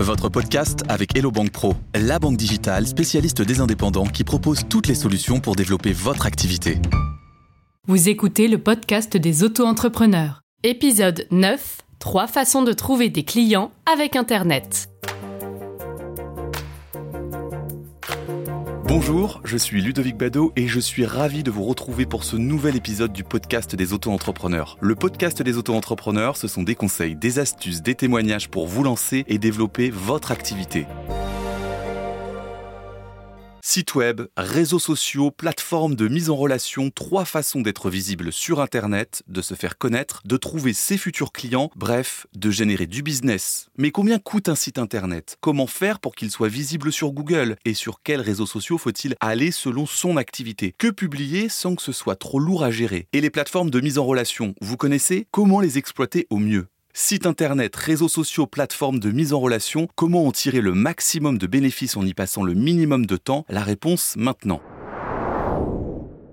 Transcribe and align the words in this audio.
Votre 0.00 0.30
podcast 0.30 0.82
avec 0.88 1.14
Hello 1.14 1.30
Bank 1.30 1.50
Pro, 1.50 1.74
la 1.94 2.18
banque 2.18 2.38
digitale 2.38 2.86
spécialiste 2.86 3.42
des 3.42 3.60
indépendants 3.60 4.06
qui 4.06 4.24
propose 4.24 4.62
toutes 4.66 4.86
les 4.86 4.94
solutions 4.94 5.40
pour 5.40 5.56
développer 5.56 5.92
votre 5.92 6.24
activité. 6.24 6.78
Vous 7.86 8.08
écoutez 8.08 8.48
le 8.48 8.56
podcast 8.56 9.18
des 9.18 9.44
auto-entrepreneurs. 9.44 10.40
Épisode 10.64 11.26
9. 11.30 11.82
Trois 11.98 12.28
façons 12.28 12.62
de 12.62 12.72
trouver 12.72 13.10
des 13.10 13.24
clients 13.24 13.72
avec 13.84 14.16
Internet. 14.16 14.88
Bonjour, 18.90 19.40
je 19.44 19.56
suis 19.56 19.80
Ludovic 19.80 20.16
Bado 20.16 20.52
et 20.56 20.66
je 20.66 20.80
suis 20.80 21.06
ravi 21.06 21.44
de 21.44 21.50
vous 21.52 21.62
retrouver 21.62 22.06
pour 22.06 22.24
ce 22.24 22.34
nouvel 22.34 22.74
épisode 22.74 23.12
du 23.12 23.22
podcast 23.22 23.76
des 23.76 23.92
auto-entrepreneurs. 23.92 24.76
Le 24.80 24.96
podcast 24.96 25.40
des 25.42 25.56
auto-entrepreneurs, 25.56 26.36
ce 26.36 26.48
sont 26.48 26.64
des 26.64 26.74
conseils, 26.74 27.14
des 27.14 27.38
astuces, 27.38 27.82
des 27.82 27.94
témoignages 27.94 28.48
pour 28.48 28.66
vous 28.66 28.82
lancer 28.82 29.24
et 29.28 29.38
développer 29.38 29.90
votre 29.90 30.32
activité. 30.32 30.88
Site 33.72 33.94
web, 33.94 34.22
réseaux 34.36 34.80
sociaux, 34.80 35.30
plateformes 35.30 35.94
de 35.94 36.08
mise 36.08 36.28
en 36.28 36.34
relation, 36.34 36.90
trois 36.90 37.24
façons 37.24 37.60
d'être 37.60 37.88
visible 37.88 38.32
sur 38.32 38.60
Internet, 38.60 39.22
de 39.28 39.40
se 39.42 39.54
faire 39.54 39.78
connaître, 39.78 40.22
de 40.24 40.36
trouver 40.36 40.72
ses 40.72 40.98
futurs 40.98 41.30
clients, 41.30 41.70
bref, 41.76 42.26
de 42.34 42.50
générer 42.50 42.88
du 42.88 43.04
business. 43.04 43.68
Mais 43.78 43.92
combien 43.92 44.18
coûte 44.18 44.48
un 44.48 44.56
site 44.56 44.80
Internet? 44.80 45.36
Comment 45.40 45.68
faire 45.68 46.00
pour 46.00 46.16
qu'il 46.16 46.32
soit 46.32 46.48
visible 46.48 46.92
sur 46.92 47.12
Google? 47.12 47.54
Et 47.64 47.74
sur 47.74 48.02
quels 48.02 48.22
réseaux 48.22 48.44
sociaux 48.44 48.76
faut-il 48.76 49.14
aller 49.20 49.52
selon 49.52 49.86
son 49.86 50.16
activité? 50.16 50.74
Que 50.76 50.90
publier 50.90 51.48
sans 51.48 51.76
que 51.76 51.82
ce 51.82 51.92
soit 51.92 52.16
trop 52.16 52.40
lourd 52.40 52.64
à 52.64 52.72
gérer? 52.72 53.06
Et 53.12 53.20
les 53.20 53.30
plateformes 53.30 53.70
de 53.70 53.80
mise 53.80 53.98
en 53.98 54.04
relation, 54.04 54.56
vous 54.60 54.76
connaissez? 54.76 55.28
Comment 55.30 55.60
les 55.60 55.78
exploiter 55.78 56.26
au 56.30 56.38
mieux? 56.38 56.66
Site 56.92 57.24
internet, 57.26 57.76
réseaux 57.76 58.08
sociaux, 58.08 58.46
plateformes 58.46 58.98
de 58.98 59.12
mise 59.12 59.32
en 59.32 59.38
relation, 59.38 59.88
comment 59.94 60.26
en 60.26 60.32
tirer 60.32 60.60
le 60.60 60.74
maximum 60.74 61.38
de 61.38 61.46
bénéfices 61.46 61.96
en 61.96 62.04
y 62.04 62.14
passant 62.14 62.42
le 62.42 62.54
minimum 62.54 63.06
de 63.06 63.16
temps? 63.16 63.44
La 63.48 63.62
réponse 63.62 64.14
maintenant. 64.16 64.60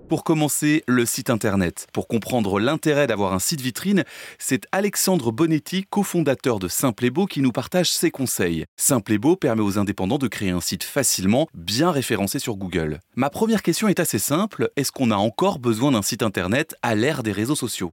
Pour 0.08 0.24
commencer, 0.24 0.82
le 0.88 1.04
site 1.06 1.30
internet. 1.30 1.86
Pour 1.92 2.08
comprendre 2.08 2.58
l'intérêt 2.58 3.06
d'avoir 3.06 3.34
un 3.34 3.38
site 3.38 3.60
vitrine, 3.60 4.04
c'est 4.38 4.66
Alexandre 4.72 5.30
Bonetti, 5.30 5.84
cofondateur 5.88 6.58
de 6.58 6.66
Simple 6.66 7.08
qui 7.28 7.40
nous 7.40 7.52
partage 7.52 7.90
ses 7.90 8.10
conseils. 8.10 8.64
Simple 8.76 9.18
permet 9.36 9.62
aux 9.62 9.78
indépendants 9.78 10.18
de 10.18 10.28
créer 10.28 10.50
un 10.50 10.60
site 10.60 10.82
facilement, 10.82 11.46
bien 11.54 11.92
référencé 11.92 12.38
sur 12.38 12.56
Google. 12.56 13.00
Ma 13.14 13.30
première 13.30 13.62
question 13.62 13.86
est 13.86 14.00
assez 14.00 14.18
simple, 14.18 14.70
est-ce 14.76 14.90
qu'on 14.90 15.10
a 15.10 15.16
encore 15.16 15.58
besoin 15.60 15.92
d'un 15.92 16.02
site 16.02 16.22
internet 16.22 16.74
à 16.82 16.94
l'ère 16.94 17.22
des 17.22 17.32
réseaux 17.32 17.54
sociaux? 17.54 17.92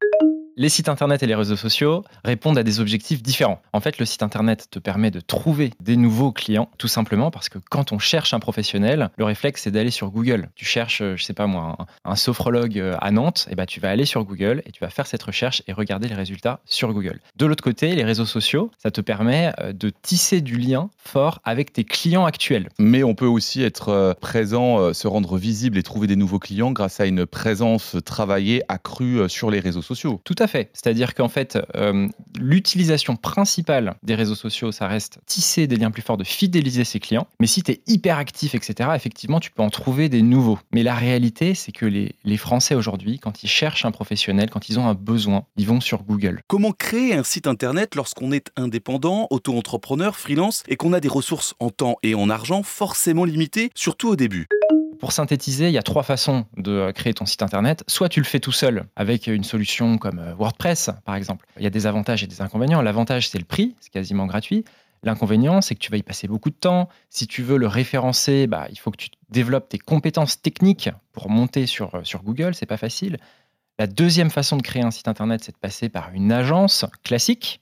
Les 0.58 0.70
sites 0.70 0.90
internet 0.90 1.22
et 1.22 1.28
les 1.28 1.36
réseaux 1.36 1.56
sociaux 1.56 2.04
répondent 2.24 2.58
à 2.58 2.64
des 2.64 2.80
objectifs 2.80 3.22
différents. 3.22 3.62
En 3.74 3.82
fait, 3.82 4.00
le 4.00 4.06
site 4.06 4.24
internet 4.24 4.68
te 4.72 4.80
permet 4.80 5.12
de 5.12 5.20
trouver 5.20 5.72
des 5.82 5.98
nouveaux 5.98 6.32
clients, 6.32 6.70
tout 6.78 6.88
simplement 6.88 7.32
parce 7.32 7.50
que 7.50 7.60
quand 7.70 7.92
on 7.92 8.00
cherche 8.00 8.34
un 8.34 8.40
professionnel, 8.40 9.10
le 9.18 9.26
réflexe 9.26 9.64
c'est 9.64 9.72
d'aller 9.72 9.92
sur 9.92 10.12
Google. 10.12 10.50
Tu 10.56 10.66
cherches, 10.66 11.02
euh, 11.02 11.16
je 11.18 11.24
sais 11.24 11.34
pas 11.34 11.48
moi, 11.48 11.78
un, 12.06 12.16
sophrologue 12.16 12.80
euh, 12.80 12.96
à 13.02 13.12
Nantes, 13.12 13.46
et 13.50 13.54
eh 13.54 13.56
ben 13.56 13.66
tu 13.66 13.80
vas 13.80 13.90
aller 13.90 14.06
sur 14.06 14.24
Google 14.24 14.62
et 14.66 14.72
tu 14.72 14.80
vas 14.80 14.90
faire 14.90 15.08
cette 15.08 15.24
recherche 15.24 15.62
et 15.68 15.74
regarder 15.74 16.08
les 16.08 16.16
résultats 16.16 16.60
sur 16.66 16.94
Google. 16.94 17.20
De 17.36 17.46
l'autre 17.46 17.64
côté, 17.64 17.94
les 17.96 18.04
réseaux 18.04 18.26
sociaux, 18.26 18.72
ça 18.78 18.92
te 18.92 19.02
permet 19.02 19.52
euh, 19.60 19.74
de 19.74 19.92
tisser 20.02 20.42
du 20.42 20.58
lien 20.58 20.90
fort 20.98 21.42
avec 21.44 21.74
tes 21.74 21.84
clients 21.84 22.26
actuels. 22.26 22.70
Mais 22.80 23.04
on 23.04 23.16
peut 23.16 23.26
aussi 23.26 23.62
être 23.62 24.16
présent, 24.22 24.94
se 24.94 25.08
rendre 25.08 25.38
visible 25.38 25.78
et 25.78 25.84
trouver 25.84 26.08
des 26.08 26.16
nouveaux 26.16 26.40
clients 26.40 26.72
grâce 26.72 27.00
à 27.00 27.06
une 27.06 27.26
présence 27.26 27.98
travaillée 28.06 28.64
accrue 28.68 29.30
sur 29.30 29.52
les 29.52 29.60
réseaux 29.60 29.82
sociaux. 29.82 30.22
Tout 30.24 30.36
à 30.40 30.45
C'est-à-dire 30.74 31.14
qu'en 31.14 31.30
fait, 31.30 31.58
euh, 31.76 32.08
l'utilisation 32.38 33.16
principale 33.16 33.96
des 34.04 34.16
réseaux 34.16 34.36
sociaux, 34.36 34.72
ça 34.72 34.88
reste 34.88 35.20
tisser 35.26 35.68
des 35.68 35.76
liens 35.76 35.92
plus 35.92 36.02
forts, 36.02 36.18
de 36.18 36.24
fidéliser 36.24 36.84
ses 36.84 37.00
clients. 37.00 37.28
Mais 37.40 37.48
si 37.48 37.64
tu 37.64 37.72
es 37.72 37.82
hyper 37.88 38.18
actif, 38.18 38.56
etc., 38.56 38.90
effectivement, 38.96 39.40
tu 39.40 39.52
peux 39.52 39.64
en 39.64 39.70
trouver 39.70 40.10
des 40.10 40.22
nouveaux. 40.22 40.60
Mais 40.72 40.84
la 40.84 40.96
réalité, 40.96 41.56
c'est 41.56 41.72
que 41.72 41.86
les, 41.86 42.16
les 42.24 42.38
Français 42.38 42.76
aujourd'hui, 42.76 43.20
quand 43.20 43.44
ils 43.44 43.50
cherchent 43.50 43.86
un 43.86 43.92
professionnel, 43.92 44.50
quand 44.50 44.70
ils 44.70 44.80
ont 44.80 44.88
un 44.88 44.94
besoin, 44.94 45.46
ils 45.58 45.68
vont 45.68 45.82
sur 45.82 46.04
Google. 46.04 46.42
Comment 46.48 46.72
créer 46.72 47.14
un 47.14 47.24
site 47.24 47.48
internet 47.48 47.96
lorsqu'on 47.96 48.32
est 48.32 48.52
indépendant, 48.56 49.28
auto-entrepreneur, 49.30 50.16
freelance 50.16 50.64
et 50.68 50.76
qu'on 50.76 50.94
a 50.94 51.00
des 51.00 51.08
ressources 51.08 51.56
en 51.60 51.70
temps 51.70 51.98
et 52.04 52.16
en 52.16 52.30
argent 52.30 52.64
forcément 52.64 53.26
limitées, 53.26 53.72
surtout 53.76 54.10
au 54.10 54.16
début? 54.16 54.48
Pour 55.06 55.12
synthétiser, 55.12 55.68
il 55.68 55.72
y 55.72 55.78
a 55.78 55.84
trois 55.84 56.02
façons 56.02 56.48
de 56.58 56.72
euh, 56.72 56.92
créer 56.92 57.14
ton 57.14 57.28
site 57.28 57.44
internet. 57.44 57.84
Soit 57.86 58.10
tu 58.10 58.20
le 58.20 58.26
fais 58.26 58.40
tout 58.40 58.52
seul 58.52 58.86
avec 58.96 59.28
une 59.28 59.44
solution 59.44 60.00
comme 60.00 60.18
euh, 60.18 60.34
WordPress, 60.34 60.90
par 61.06 61.14
exemple. 61.14 61.46
Il 61.58 61.64
y 61.64 61.68
a 61.68 61.70
des 61.70 61.86
avantages 61.86 62.24
et 62.24 62.28
des 62.28 62.42
inconvénients. 62.42 62.82
L'avantage, 62.82 63.30
c'est 63.30 63.38
le 63.38 63.46
prix, 63.46 63.76
c'est 63.80 63.92
quasiment 63.92 64.26
gratuit. 64.26 64.66
L'inconvénient, 65.04 65.62
c'est 65.62 65.76
que 65.76 65.80
tu 65.80 65.92
vas 65.92 65.98
y 65.98 66.02
passer 66.02 66.28
beaucoup 66.28 66.50
de 66.50 66.56
temps. 66.56 66.90
Si 67.12 67.28
tu 67.28 67.44
veux 67.44 67.58
le 67.58 67.68
référencer, 67.68 68.48
bah, 68.48 68.66
il 68.72 68.80
faut 68.80 68.90
que 68.90 68.98
tu 68.98 69.10
développes 69.30 69.70
tes 69.70 69.78
compétences 69.78 70.42
techniques 70.42 70.90
pour 71.12 71.30
monter 71.30 71.68
sur, 71.68 71.94
euh, 71.94 72.02
Google. 72.24 72.56
C'est 72.56 72.66
pas 72.66 72.78
facile. 72.78 73.18
La 73.78 73.86
deuxième 73.86 74.32
façon 74.32 74.58
de 74.58 74.64
créer 74.64 74.82
un 74.82 74.90
site 74.90 75.08
internet, 75.08 75.44
c'est 75.44 75.52
de 75.52 75.60
passer 75.60 75.88
par 75.88 76.10
une 76.16 76.32
agence 76.32 76.84
classique 77.04 77.62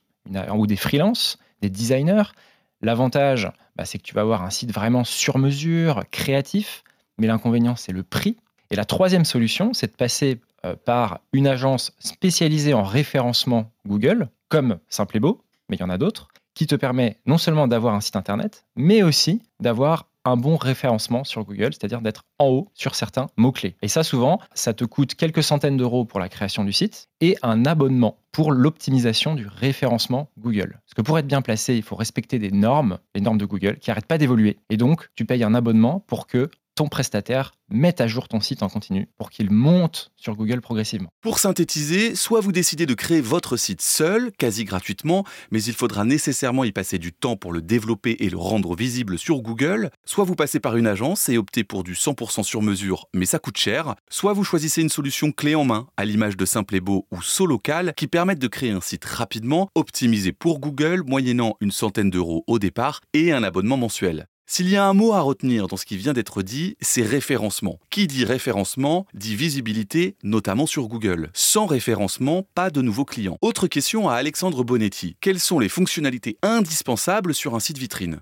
ou 0.55 0.65
des 0.65 0.77
freelances, 0.77 1.39
des 1.61 1.69
designers. 1.69 2.31
L'avantage, 2.79 3.51
bah, 3.75 3.83
c'est 3.83 3.97
que 3.97 4.03
tu 4.03 4.15
vas 4.15 4.21
avoir 4.21 4.43
un 4.43 4.49
site 4.49 4.71
vraiment 4.71 5.03
sur 5.03 5.37
mesure, 5.37 6.03
créatif 6.09 6.85
mais 7.17 7.27
l'inconvénient, 7.27 7.75
c'est 7.75 7.91
le 7.91 8.03
prix. 8.03 8.37
Et 8.71 8.75
la 8.75 8.85
troisième 8.85 9.25
solution, 9.25 9.73
c'est 9.73 9.91
de 9.91 9.95
passer 9.95 10.41
euh, 10.65 10.75
par 10.75 11.19
une 11.33 11.47
agence 11.47 11.93
spécialisée 11.99 12.73
en 12.73 12.83
référencement 12.83 13.71
Google, 13.87 14.29
comme 14.49 14.79
Simple 14.87 15.17
et 15.17 15.19
Beau, 15.19 15.41
mais 15.69 15.77
il 15.77 15.79
y 15.79 15.83
en 15.83 15.89
a 15.89 15.97
d'autres, 15.97 16.29
qui 16.53 16.67
te 16.67 16.75
permet 16.75 17.17
non 17.25 17.37
seulement 17.37 17.67
d'avoir 17.67 17.95
un 17.95 18.01
site 18.01 18.15
internet, 18.15 18.65
mais 18.75 19.03
aussi 19.03 19.41
d'avoir 19.59 20.07
un 20.25 20.37
bon 20.37 20.55
référencement 20.55 21.23
sur 21.23 21.43
Google, 21.43 21.73
c'est-à-dire 21.73 22.01
d'être 22.01 22.23
en 22.39 22.47
haut 22.47 22.69
sur 22.73 22.95
certains 22.95 23.27
mots-clés. 23.37 23.75
Et 23.81 23.87
ça, 23.87 24.03
souvent, 24.03 24.39
ça 24.53 24.73
te 24.73 24.85
coûte 24.85 25.15
quelques 25.15 25.43
centaines 25.43 25.77
d'euros 25.77 26.05
pour 26.05 26.19
la 26.19 26.29
création 26.29 26.63
du 26.63 26.71
site 26.71 27.09
et 27.19 27.35
un 27.41 27.65
abonnement 27.65 28.17
pour 28.31 28.51
l'optimisation 28.51 29.35
du 29.35 29.47
référencement 29.47 30.29
Google. 30.39 30.79
Parce 30.85 30.93
que 30.95 31.01
pour 31.01 31.19
être 31.19 31.27
bien 31.27 31.41
placé, 31.41 31.75
il 31.75 31.83
faut 31.83 31.95
respecter 31.95 32.39
des 32.39 32.51
normes, 32.51 32.99
les 33.15 33.21
normes 33.21 33.37
de 33.37 33.45
Google, 33.45 33.77
qui 33.79 33.89
n'arrêtent 33.89 34.05
pas 34.05 34.17
d'évoluer. 34.17 34.57
Et 34.69 34.77
donc, 34.77 35.09
tu 35.15 35.25
payes 35.25 35.43
un 35.43 35.53
abonnement 35.53 35.99
pour 35.99 36.27
que 36.27 36.49
ton 36.75 36.87
prestataire 36.87 37.53
mette 37.69 38.01
à 38.01 38.07
jour 38.07 38.27
ton 38.27 38.39
site 38.39 38.63
en 38.63 38.69
continu 38.69 39.09
pour 39.17 39.29
qu'il 39.29 39.49
monte 39.49 40.11
sur 40.15 40.35
Google 40.35 40.61
progressivement. 40.61 41.09
Pour 41.21 41.39
synthétiser, 41.39 42.15
soit 42.15 42.39
vous 42.39 42.51
décidez 42.51 42.85
de 42.85 42.93
créer 42.93 43.21
votre 43.21 43.57
site 43.57 43.81
seul, 43.81 44.31
quasi 44.37 44.63
gratuitement, 44.63 45.25
mais 45.51 45.63
il 45.63 45.73
faudra 45.73 46.05
nécessairement 46.05 46.63
y 46.63 46.71
passer 46.71 46.99
du 46.99 47.11
temps 47.11 47.35
pour 47.35 47.51
le 47.51 47.61
développer 47.61 48.17
et 48.19 48.29
le 48.29 48.37
rendre 48.37 48.75
visible 48.75 49.17
sur 49.17 49.41
Google, 49.41 49.89
soit 50.05 50.23
vous 50.23 50.35
passez 50.35 50.59
par 50.59 50.77
une 50.77 50.87
agence 50.87 51.29
et 51.29 51.37
optez 51.37 51.63
pour 51.63 51.83
du 51.83 51.93
100% 51.93 52.43
sur 52.43 52.61
mesure, 52.61 53.07
mais 53.13 53.25
ça 53.25 53.39
coûte 53.39 53.57
cher, 53.57 53.95
soit 54.09 54.33
vous 54.33 54.43
choisissez 54.43 54.81
une 54.81 54.89
solution 54.89 55.31
clé 55.31 55.55
en 55.55 55.65
main, 55.65 55.87
à 55.97 56.05
l'image 56.05 56.37
de 56.37 56.45
Simple 56.45 56.75
et 56.75 56.81
Beau 56.81 57.07
ou 57.11 57.21
Solocal, 57.21 57.93
qui 57.95 58.07
permettent 58.07 58.39
de 58.39 58.47
créer 58.47 58.71
un 58.71 58.81
site 58.81 59.05
rapidement, 59.05 59.69
optimisé 59.75 60.31
pour 60.31 60.59
Google, 60.59 61.03
moyennant 61.05 61.55
une 61.59 61.71
centaine 61.71 62.09
d'euros 62.09 62.43
au 62.47 62.59
départ 62.59 63.01
et 63.13 63.31
un 63.31 63.43
abonnement 63.43 63.77
mensuel. 63.77 64.27
S'il 64.55 64.69
y 64.69 64.75
a 64.75 64.85
un 64.85 64.93
mot 64.93 65.13
à 65.13 65.21
retenir 65.21 65.67
dans 65.67 65.77
ce 65.77 65.85
qui 65.87 65.97
vient 65.97 66.13
d'être 66.13 66.43
dit, 66.43 66.77
c'est 66.79 67.01
référencement. 67.01 67.79
Qui 67.89 68.05
dit 68.05 68.23
référencement 68.23 69.07
dit 69.15 69.35
visibilité, 69.35 70.15
notamment 70.21 70.67
sur 70.67 70.87
Google. 70.89 71.31
Sans 71.33 71.65
référencement, 71.65 72.45
pas 72.53 72.69
de 72.69 72.83
nouveaux 72.83 73.03
clients. 73.03 73.39
Autre 73.41 73.65
question 73.65 74.09
à 74.09 74.13
Alexandre 74.13 74.63
Bonetti. 74.63 75.15
Quelles 75.21 75.39
sont 75.39 75.57
les 75.57 75.69
fonctionnalités 75.69 76.37
indispensables 76.43 77.33
sur 77.33 77.55
un 77.55 77.59
site 77.59 77.79
vitrine? 77.79 78.19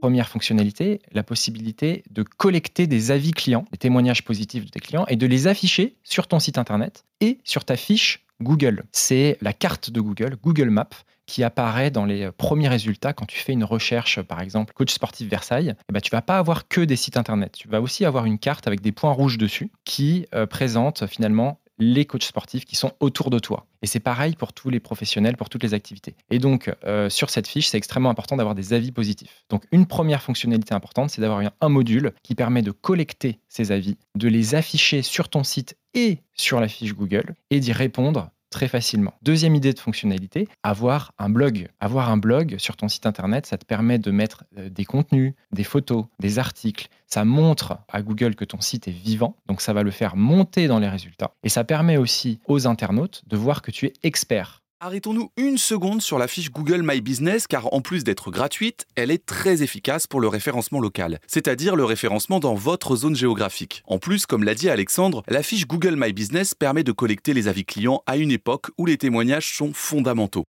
Première 0.00 0.28
fonctionnalité, 0.28 1.00
la 1.12 1.22
possibilité 1.22 2.02
de 2.10 2.24
collecter 2.24 2.88
des 2.88 3.12
avis 3.12 3.30
clients, 3.30 3.64
des 3.70 3.78
témoignages 3.78 4.24
positifs 4.24 4.64
de 4.64 4.70
tes 4.70 4.80
clients 4.80 5.06
et 5.06 5.14
de 5.14 5.28
les 5.28 5.46
afficher 5.46 5.94
sur 6.02 6.26
ton 6.26 6.40
site 6.40 6.58
internet 6.58 7.04
et 7.20 7.38
sur 7.44 7.64
ta 7.64 7.76
fiche 7.76 8.26
Google. 8.42 8.82
C'est 8.90 9.38
la 9.42 9.52
carte 9.52 9.90
de 9.90 10.00
Google, 10.00 10.38
Google 10.42 10.70
Maps, 10.70 11.04
qui 11.28 11.44
apparaît 11.44 11.90
dans 11.90 12.06
les 12.06 12.32
premiers 12.32 12.68
résultats 12.68 13.12
quand 13.12 13.26
tu 13.26 13.38
fais 13.38 13.52
une 13.52 13.62
recherche, 13.62 14.20
par 14.22 14.40
exemple, 14.40 14.72
coach 14.72 14.92
sportif 14.92 15.28
Versailles. 15.28 15.74
Eh 15.88 15.92
ben, 15.92 16.00
tu 16.00 16.10
vas 16.10 16.22
pas 16.22 16.38
avoir 16.38 16.66
que 16.66 16.80
des 16.80 16.96
sites 16.96 17.16
internet. 17.16 17.52
Tu 17.52 17.68
vas 17.68 17.80
aussi 17.80 18.04
avoir 18.04 18.24
une 18.24 18.38
carte 18.38 18.66
avec 18.66 18.80
des 18.80 18.92
points 18.92 19.12
rouges 19.12 19.38
dessus 19.38 19.70
qui 19.84 20.26
euh, 20.34 20.46
présente 20.46 21.06
finalement 21.06 21.60
les 21.78 22.06
coachs 22.06 22.24
sportifs 22.24 22.64
qui 22.64 22.74
sont 22.74 22.92
autour 22.98 23.30
de 23.30 23.38
toi. 23.38 23.66
Et 23.82 23.86
c'est 23.86 24.00
pareil 24.00 24.34
pour 24.34 24.52
tous 24.52 24.70
les 24.70 24.80
professionnels, 24.80 25.36
pour 25.36 25.48
toutes 25.48 25.62
les 25.62 25.74
activités. 25.74 26.16
Et 26.30 26.38
donc, 26.38 26.72
euh, 26.84 27.08
sur 27.08 27.30
cette 27.30 27.46
fiche, 27.46 27.68
c'est 27.68 27.76
extrêmement 27.76 28.10
important 28.10 28.36
d'avoir 28.36 28.54
des 28.54 28.72
avis 28.72 28.90
positifs. 28.90 29.44
Donc, 29.50 29.64
une 29.70 29.86
première 29.86 30.22
fonctionnalité 30.22 30.74
importante, 30.74 31.10
c'est 31.10 31.20
d'avoir 31.20 31.42
un 31.60 31.68
module 31.68 32.12
qui 32.24 32.34
permet 32.34 32.62
de 32.62 32.72
collecter 32.72 33.38
ces 33.48 33.70
avis, 33.70 33.96
de 34.16 34.28
les 34.28 34.54
afficher 34.54 35.02
sur 35.02 35.28
ton 35.28 35.44
site 35.44 35.76
et 35.94 36.18
sur 36.34 36.60
la 36.60 36.68
fiche 36.68 36.94
Google 36.94 37.34
et 37.50 37.60
d'y 37.60 37.72
répondre 37.72 38.30
très 38.50 38.68
facilement. 38.68 39.14
Deuxième 39.22 39.54
idée 39.54 39.72
de 39.72 39.78
fonctionnalité, 39.78 40.48
avoir 40.62 41.12
un 41.18 41.28
blog. 41.28 41.68
Avoir 41.80 42.10
un 42.10 42.16
blog 42.16 42.56
sur 42.58 42.76
ton 42.76 42.88
site 42.88 43.06
internet, 43.06 43.46
ça 43.46 43.58
te 43.58 43.64
permet 43.64 43.98
de 43.98 44.10
mettre 44.10 44.44
euh, 44.56 44.68
des 44.68 44.84
contenus, 44.84 45.34
des 45.52 45.64
photos, 45.64 46.06
des 46.20 46.38
articles. 46.38 46.88
Ça 47.06 47.24
montre 47.24 47.78
à 47.88 48.02
Google 48.02 48.34
que 48.34 48.44
ton 48.44 48.60
site 48.60 48.88
est 48.88 48.92
vivant, 48.92 49.36
donc 49.46 49.60
ça 49.60 49.72
va 49.72 49.82
le 49.82 49.90
faire 49.90 50.16
monter 50.16 50.68
dans 50.68 50.78
les 50.78 50.88
résultats. 50.88 51.32
Et 51.42 51.48
ça 51.48 51.64
permet 51.64 51.96
aussi 51.96 52.40
aux 52.46 52.66
internautes 52.66 53.22
de 53.26 53.36
voir 53.36 53.62
que 53.62 53.70
tu 53.70 53.86
es 53.86 53.92
expert 54.02 54.62
Arrêtons-nous 54.80 55.30
une 55.36 55.58
seconde 55.58 56.02
sur 56.02 56.18
la 56.18 56.28
fiche 56.28 56.52
Google 56.52 56.82
My 56.84 57.00
Business 57.00 57.48
car 57.48 57.74
en 57.74 57.80
plus 57.80 58.04
d'être 58.04 58.30
gratuite, 58.30 58.86
elle 58.94 59.10
est 59.10 59.26
très 59.26 59.64
efficace 59.64 60.06
pour 60.06 60.20
le 60.20 60.28
référencement 60.28 60.78
local, 60.78 61.18
c'est-à-dire 61.26 61.74
le 61.74 61.84
référencement 61.84 62.38
dans 62.38 62.54
votre 62.54 62.94
zone 62.94 63.16
géographique. 63.16 63.82
En 63.88 63.98
plus, 63.98 64.24
comme 64.24 64.44
l'a 64.44 64.54
dit 64.54 64.70
Alexandre, 64.70 65.24
la 65.26 65.42
fiche 65.42 65.66
Google 65.66 65.96
My 65.98 66.12
Business 66.12 66.54
permet 66.54 66.84
de 66.84 66.92
collecter 66.92 67.34
les 67.34 67.48
avis 67.48 67.64
clients 67.64 68.04
à 68.06 68.16
une 68.18 68.30
époque 68.30 68.66
où 68.78 68.86
les 68.86 68.98
témoignages 68.98 69.52
sont 69.52 69.72
fondamentaux. 69.74 70.44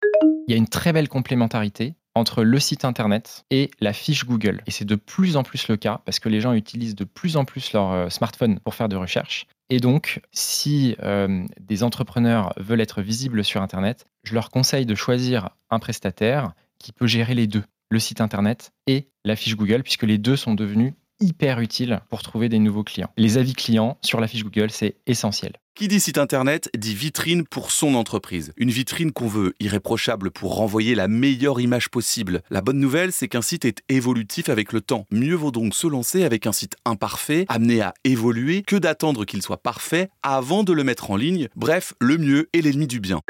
Il 0.47 0.53
y 0.53 0.55
a 0.55 0.59
une 0.59 0.69
très 0.69 0.93
belle 0.93 1.09
complémentarité 1.09 1.95
entre 2.19 2.43
le 2.43 2.59
site 2.59 2.85
internet 2.85 3.45
et 3.51 3.71
la 3.81 3.93
fiche 3.93 4.25
Google. 4.25 4.63
Et 4.67 4.71
c'est 4.71 4.85
de 4.85 4.97
plus 4.97 5.37
en 5.37 5.43
plus 5.43 5.69
le 5.69 5.77
cas 5.77 6.01
parce 6.05 6.19
que 6.19 6.29
les 6.29 6.41
gens 6.41 6.53
utilisent 6.53 6.95
de 6.95 7.05
plus 7.05 7.37
en 7.37 7.45
plus 7.45 7.73
leur 7.73 7.93
euh, 7.93 8.09
smartphone 8.09 8.61
pour 8.61 8.75
faire 8.75 8.89
de 8.89 8.97
recherche. 8.97 9.47
Et 9.71 9.81
donc, 9.81 10.21
si 10.33 10.97
euh, 11.03 11.45
des 11.61 11.83
entrepreneurs 11.83 12.53
veulent 12.57 12.81
être 12.81 13.03
visibles 13.03 13.45
sur 13.45 13.63
Internet, 13.63 14.07
je 14.25 14.35
leur 14.35 14.51
conseille 14.51 14.87
de 14.87 14.95
choisir 14.95 15.51
un 15.71 15.79
prestataire 15.79 16.53
qui 16.79 16.93
peut 16.93 17.07
gérer 17.07 17.35
les 17.35 17.47
deux, 17.47 17.65
le 17.91 17.99
site 17.99 18.21
Internet 18.21 18.73
et 18.87 19.09
la 19.25 19.37
fiche 19.37 19.57
Google, 19.57 19.83
puisque 19.83 20.05
les 20.05 20.19
deux 20.19 20.37
sont 20.37 20.55
devenus 20.55 20.95
hyper 21.21 21.61
utiles 21.61 22.01
pour 22.09 22.23
trouver 22.23 22.49
des 22.49 22.59
nouveaux 22.59 22.85
clients. 22.85 23.11
Les 23.17 23.39
avis 23.39 23.55
clients 23.55 23.99
sur 24.03 24.21
la 24.21 24.29
fiche 24.29 24.45
Google, 24.45 24.71
c'est 24.71 24.97
essentiel. 25.07 25.53
Qui 25.75 25.87
dit 25.87 26.01
site 26.01 26.19
internet 26.19 26.69
dit 26.77 26.95
vitrine 26.95 27.45
pour 27.47 27.71
son 27.71 27.95
entreprise. 27.95 28.53
Une 28.57 28.71
vitrine 28.71 29.13
qu'on 29.13 29.29
veut 29.29 29.55
irréprochable 29.61 30.33
pour 30.33 30.57
renvoyer 30.57 30.97
la 30.97 31.07
meilleure 31.07 31.61
image 31.61 31.89
possible. 31.89 32.43
La 32.51 32.63
bonne 32.63 32.81
nouvelle, 32.81 33.13
c'est 33.13 33.29
qu'un 33.29 33.43
site 33.43 33.65
est 33.65 33.83
évolutif 33.89 34.49
avec 34.49 34.73
le 34.73 34.81
temps. 34.81 35.07
Mieux 35.13 35.37
vaut 35.37 35.53
donc 35.53 35.77
se 35.77 35.87
lancer 35.87 36.25
avec 36.25 36.49
un 36.49 36.53
site 36.53 36.77
imparfait, 36.85 37.47
amené 37.49 37.81
à 37.81 37.95
évoluer, 38.03 38.63
que 38.63 38.75
d'attendre 38.75 39.25
qu'il 39.25 39.41
soit 39.41 39.63
parfait 39.63 40.11
avant 40.25 40.65
de 40.65 40.73
le 40.73 40.83
mettre 40.83 41.13
en 41.13 41.17
ligne. 41.17 41.49
Bref, 41.55 41.95
le 42.01 42.19
mieux 42.19 42.49
est 42.53 42.61
l'ennemi 42.61 42.89
du 42.89 42.99
bien. 42.99 43.21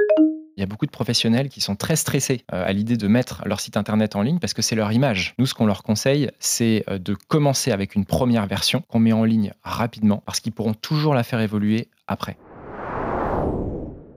Il 0.59 0.61
y 0.61 0.65
a 0.65 0.67
beaucoup 0.67 0.87
de 0.87 0.91
professionnels 0.91 1.51
qui 1.51 1.61
sont 1.61 1.77
très 1.77 1.95
stressés 1.95 2.43
euh, 2.53 2.67
à 2.67 2.73
l'idée 2.73 2.97
de 2.97 3.07
mettre 3.07 3.43
leur 3.47 3.61
site 3.61 3.77
internet 3.77 4.17
en 4.17 4.23
ligne 4.23 4.41
parce 4.41 4.55
que 4.55 4.61
c'est 4.61 4.75
leur 4.75 4.91
image. 4.91 5.37
Nous, 5.39 5.47
ce 5.47 5.55
qu'on 5.55 5.67
leur 5.67 5.85
conseille, 5.85 6.33
c'est 6.41 6.83
euh, 6.91 6.99
de 6.99 7.15
commencer 7.15 7.71
avec 7.71 7.95
une 7.95 8.05
première 8.05 8.49
version 8.49 8.83
qu'on 8.89 8.99
met 8.99 9.13
en 9.13 9.23
ligne 9.23 9.53
rapidement 9.63 10.21
parce 10.27 10.41
qu'ils 10.41 10.51
pourront 10.51 10.75
toujours 10.75 11.15
la 11.15 11.23
faire 11.23 11.39
évoluer 11.41 11.87
après. 12.09 12.37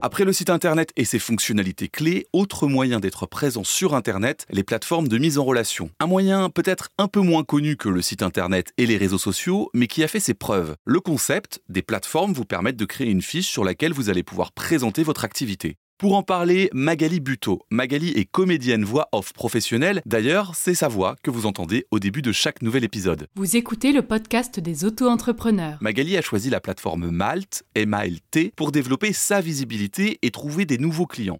Après 0.00 0.24
le 0.24 0.32
site 0.32 0.50
internet 0.50 0.90
et 0.96 1.04
ses 1.04 1.20
fonctionnalités 1.20 1.86
clés, 1.86 2.26
autre 2.32 2.66
moyen 2.66 2.98
d'être 2.98 3.24
présent 3.26 3.62
sur 3.62 3.94
internet, 3.94 4.44
les 4.50 4.64
plateformes 4.64 5.06
de 5.06 5.18
mise 5.18 5.38
en 5.38 5.44
relation. 5.44 5.90
Un 6.00 6.08
moyen 6.08 6.50
peut-être 6.50 6.88
un 6.98 7.06
peu 7.06 7.20
moins 7.20 7.44
connu 7.44 7.76
que 7.76 7.88
le 7.88 8.02
site 8.02 8.24
internet 8.24 8.72
et 8.78 8.86
les 8.86 8.96
réseaux 8.96 9.16
sociaux, 9.16 9.70
mais 9.74 9.86
qui 9.86 10.02
a 10.02 10.08
fait 10.08 10.18
ses 10.18 10.34
preuves. 10.34 10.74
Le 10.84 10.98
concept 10.98 11.62
des 11.68 11.82
plateformes 11.82 12.32
vous 12.32 12.44
permettent 12.44 12.76
de 12.76 12.84
créer 12.84 13.10
une 13.10 13.22
fiche 13.22 13.46
sur 13.46 13.62
laquelle 13.62 13.92
vous 13.92 14.10
allez 14.10 14.24
pouvoir 14.24 14.50
présenter 14.50 15.04
votre 15.04 15.24
activité. 15.24 15.76
Pour 16.02 16.16
en 16.16 16.24
parler, 16.24 16.68
Magali 16.72 17.20
Buteau. 17.20 17.62
Magali 17.70 18.08
est 18.08 18.24
comédienne 18.24 18.82
voix 18.82 19.08
off 19.12 19.32
professionnelle. 19.32 20.02
D'ailleurs, 20.04 20.56
c'est 20.56 20.74
sa 20.74 20.88
voix 20.88 21.14
que 21.22 21.30
vous 21.30 21.46
entendez 21.46 21.86
au 21.92 22.00
début 22.00 22.22
de 22.22 22.32
chaque 22.32 22.60
nouvel 22.60 22.82
épisode. 22.82 23.28
Vous 23.36 23.56
écoutez 23.56 23.92
le 23.92 24.02
podcast 24.02 24.58
des 24.58 24.84
auto-entrepreneurs. 24.84 25.78
Magali 25.80 26.16
a 26.16 26.20
choisi 26.20 26.50
la 26.50 26.58
plateforme 26.58 27.12
Malt, 27.12 27.62
M-A-L-T, 27.76 28.52
pour 28.56 28.72
développer 28.72 29.12
sa 29.12 29.40
visibilité 29.40 30.18
et 30.22 30.32
trouver 30.32 30.64
des 30.64 30.76
nouveaux 30.76 31.06
clients. 31.06 31.38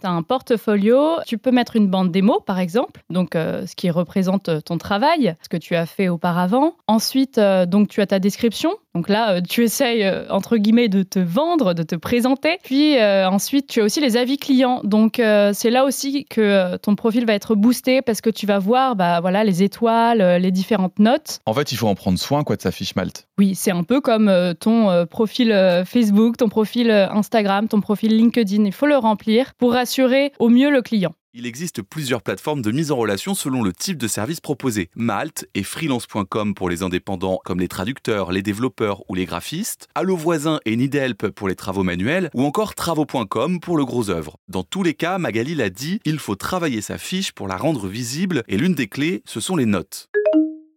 Tu 0.00 0.06
as 0.08 0.10
un 0.10 0.24
portfolio, 0.24 1.20
tu 1.24 1.38
peux 1.38 1.52
mettre 1.52 1.76
une 1.76 1.86
bande 1.86 2.10
démo 2.10 2.40
par 2.40 2.58
exemple, 2.58 3.04
donc 3.10 3.36
euh, 3.36 3.64
ce 3.64 3.76
qui 3.76 3.90
représente 3.90 4.50
ton 4.64 4.76
travail, 4.76 5.36
ce 5.40 5.48
que 5.48 5.56
tu 5.56 5.76
as 5.76 5.86
fait 5.86 6.08
auparavant. 6.08 6.74
Ensuite, 6.88 7.38
euh, 7.38 7.64
donc 7.64 7.90
tu 7.90 8.00
as 8.00 8.08
ta 8.08 8.18
description, 8.18 8.76
donc 8.94 9.08
là, 9.08 9.32
euh, 9.32 9.40
tu 9.40 9.64
essayes, 9.64 10.04
euh, 10.04 10.24
entre 10.30 10.56
guillemets, 10.56 10.88
de 10.88 11.02
te 11.02 11.18
vendre, 11.18 11.74
de 11.74 11.82
te 11.82 11.96
présenter. 11.96 12.58
Puis 12.62 12.96
euh, 12.96 13.28
ensuite, 13.28 13.66
tu 13.66 13.80
as 13.80 13.84
aussi 13.84 14.00
les 14.00 14.16
avis 14.16 14.36
clients. 14.36 14.82
Donc 14.84 15.14
c'est 15.16 15.70
là 15.70 15.84
aussi 15.84 16.24
que 16.24 16.76
ton 16.76 16.94
profil 16.94 17.26
va 17.26 17.34
être 17.34 17.54
boosté 17.54 18.02
parce 18.02 18.20
que 18.20 18.30
tu 18.30 18.46
vas 18.46 18.58
voir 18.58 18.94
bah, 18.94 19.20
voilà, 19.20 19.42
les 19.44 19.62
étoiles, 19.62 20.40
les 20.40 20.50
différentes 20.50 20.98
notes. 20.98 21.40
En 21.46 21.54
fait, 21.54 21.72
il 21.72 21.76
faut 21.76 21.88
en 21.88 21.94
prendre 21.94 22.18
soin 22.18 22.44
quoi, 22.44 22.56
de 22.56 22.62
sa 22.62 22.70
fiche 22.70 22.94
Malte. 22.94 23.26
Oui, 23.38 23.54
c'est 23.54 23.70
un 23.70 23.82
peu 23.82 24.00
comme 24.00 24.30
ton 24.60 25.06
profil 25.06 25.48
Facebook, 25.86 26.36
ton 26.36 26.48
profil 26.48 26.90
Instagram, 26.90 27.68
ton 27.68 27.80
profil 27.80 28.16
LinkedIn. 28.16 28.64
Il 28.64 28.72
faut 28.72 28.86
le 28.86 28.96
remplir 28.96 29.54
pour 29.54 29.72
rassurer 29.72 30.32
au 30.38 30.48
mieux 30.48 30.70
le 30.70 30.82
client. 30.82 31.14
Il 31.36 31.46
existe 31.46 31.82
plusieurs 31.82 32.22
plateformes 32.22 32.62
de 32.62 32.70
mise 32.70 32.92
en 32.92 32.96
relation 32.96 33.34
selon 33.34 33.64
le 33.64 33.72
type 33.72 33.98
de 33.98 34.06
service 34.06 34.40
proposé. 34.40 34.88
Malte 34.94 35.48
et 35.56 35.64
freelance.com 35.64 36.54
pour 36.54 36.70
les 36.70 36.84
indépendants 36.84 37.40
comme 37.44 37.58
les 37.58 37.66
traducteurs, 37.66 38.30
les 38.30 38.40
développeurs 38.40 39.02
ou 39.10 39.16
les 39.16 39.24
graphistes, 39.24 39.88
Allo 39.96 40.16
Voisin 40.16 40.60
et 40.64 40.76
Needhelp 40.76 41.30
pour 41.30 41.48
les 41.48 41.56
travaux 41.56 41.82
manuels 41.82 42.30
ou 42.34 42.44
encore 42.44 42.76
travaux.com 42.76 43.58
pour 43.58 43.76
le 43.76 43.84
gros 43.84 44.10
œuvre. 44.10 44.36
Dans 44.46 44.62
tous 44.62 44.84
les 44.84 44.94
cas, 44.94 45.18
Magali 45.18 45.56
l'a 45.56 45.70
dit, 45.70 45.98
il 46.04 46.20
faut 46.20 46.36
travailler 46.36 46.80
sa 46.80 46.98
fiche 46.98 47.32
pour 47.32 47.48
la 47.48 47.56
rendre 47.56 47.88
visible 47.88 48.44
et 48.46 48.56
l'une 48.56 48.74
des 48.74 48.86
clés, 48.86 49.24
ce 49.26 49.40
sont 49.40 49.56
les 49.56 49.66
notes. 49.66 50.08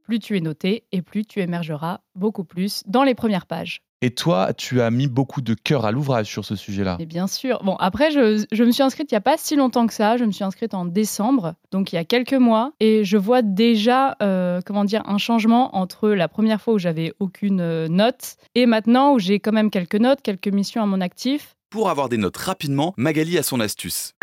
Plus 0.07 0.19
tu 0.19 0.37
es 0.37 0.39
noté 0.39 0.85
et 0.93 1.01
plus 1.01 1.25
tu 1.25 1.41
émergeras 1.41 1.99
beaucoup 2.15 2.45
plus 2.45 2.81
dans 2.85 3.03
les 3.03 3.13
premières 3.13 3.45
pages. 3.45 3.81
Et 4.01 4.11
toi, 4.11 4.53
tu 4.53 4.79
as 4.79 4.89
mis 4.89 5.07
beaucoup 5.07 5.41
de 5.41 5.53
cœur 5.53 5.83
à 5.83 5.91
l'ouvrage 5.91 6.27
sur 6.27 6.45
ce 6.45 6.55
sujet-là. 6.55 6.95
Et 7.01 7.05
bien 7.05 7.27
sûr. 7.27 7.61
Bon, 7.65 7.75
après, 7.75 8.09
je, 8.11 8.45
je 8.49 8.63
me 8.63 8.71
suis 8.71 8.83
inscrite 8.83 9.11
il 9.11 9.15
n'y 9.15 9.17
a 9.17 9.21
pas 9.21 9.35
si 9.37 9.57
longtemps 9.57 9.85
que 9.85 9.93
ça. 9.93 10.15
Je 10.15 10.23
me 10.23 10.31
suis 10.31 10.45
inscrite 10.45 10.73
en 10.73 10.85
décembre, 10.85 11.55
donc 11.71 11.91
il 11.91 11.95
y 11.95 11.99
a 11.99 12.05
quelques 12.05 12.35
mois. 12.35 12.71
Et 12.79 13.03
je 13.03 13.17
vois 13.17 13.41
déjà, 13.41 14.15
euh, 14.21 14.61
comment 14.65 14.85
dire, 14.85 15.03
un 15.07 15.17
changement 15.17 15.75
entre 15.75 16.07
la 16.09 16.29
première 16.29 16.61
fois 16.61 16.75
où 16.75 16.79
j'avais 16.79 17.11
aucune 17.19 17.59
euh, 17.59 17.89
note 17.89 18.37
et 18.55 18.65
maintenant 18.65 19.13
où 19.13 19.19
j'ai 19.19 19.41
quand 19.41 19.51
même 19.51 19.69
quelques 19.69 19.95
notes, 19.95 20.21
quelques 20.21 20.47
missions 20.47 20.81
à 20.81 20.85
mon 20.85 21.01
actif. 21.01 21.57
Pour 21.69 21.89
avoir 21.89 22.07
des 22.07 22.17
notes 22.17 22.37
rapidement, 22.37 22.93
Magali 22.95 23.37
a 23.37 23.43
son 23.43 23.59
astuce. 23.59 24.13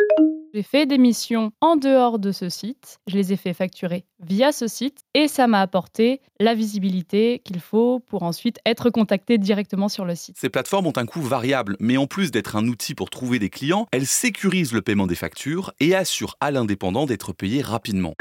J'ai 0.55 0.63
fait 0.63 0.87
des 0.87 0.99
missions 0.99 1.51
en 1.61 1.75
dehors 1.75 2.21
de 2.21 2.31
ce 2.31 2.49
site, 2.49 3.01
je 3.09 3.17
les 3.17 3.33
ai 3.33 3.37
fait 3.37 3.55
facturer 3.55 4.05
via 4.21 4.53
ce 4.53 4.69
site 4.69 5.01
et 5.13 5.27
ça 5.27 5.49
m'a 5.49 5.61
apporté 5.61 6.21
la 6.39 6.55
visibilité 6.55 7.43
qu'il 7.45 7.59
faut 7.59 7.99
pour 7.99 8.23
ensuite 8.23 8.61
être 8.65 8.89
contacté 8.91 9.37
directement 9.37 9.89
sur 9.89 10.05
le 10.05 10.15
site. 10.15 10.37
Ces 10.39 10.51
plateformes 10.51 10.87
ont 10.87 10.93
un 10.95 11.07
coût 11.07 11.23
variable, 11.23 11.77
mais 11.81 11.97
en 11.97 12.07
plus 12.07 12.31
d'être 12.31 12.55
un 12.55 12.69
outil 12.69 12.95
pour 12.95 13.11
trouver 13.11 13.41
des 13.41 13.51
clients, 13.51 13.89
elles 13.91 14.07
sécurisent 14.07 14.73
le 14.73 14.81
paiement 14.81 15.09
des 15.09 15.17
factures 15.17 15.73
et 15.81 15.97
assurent 15.97 16.37
à 16.41 16.53
l'indépendant 16.53 17.07
d'être 17.07 17.33
payé 17.33 17.61
rapidement. 17.61 18.15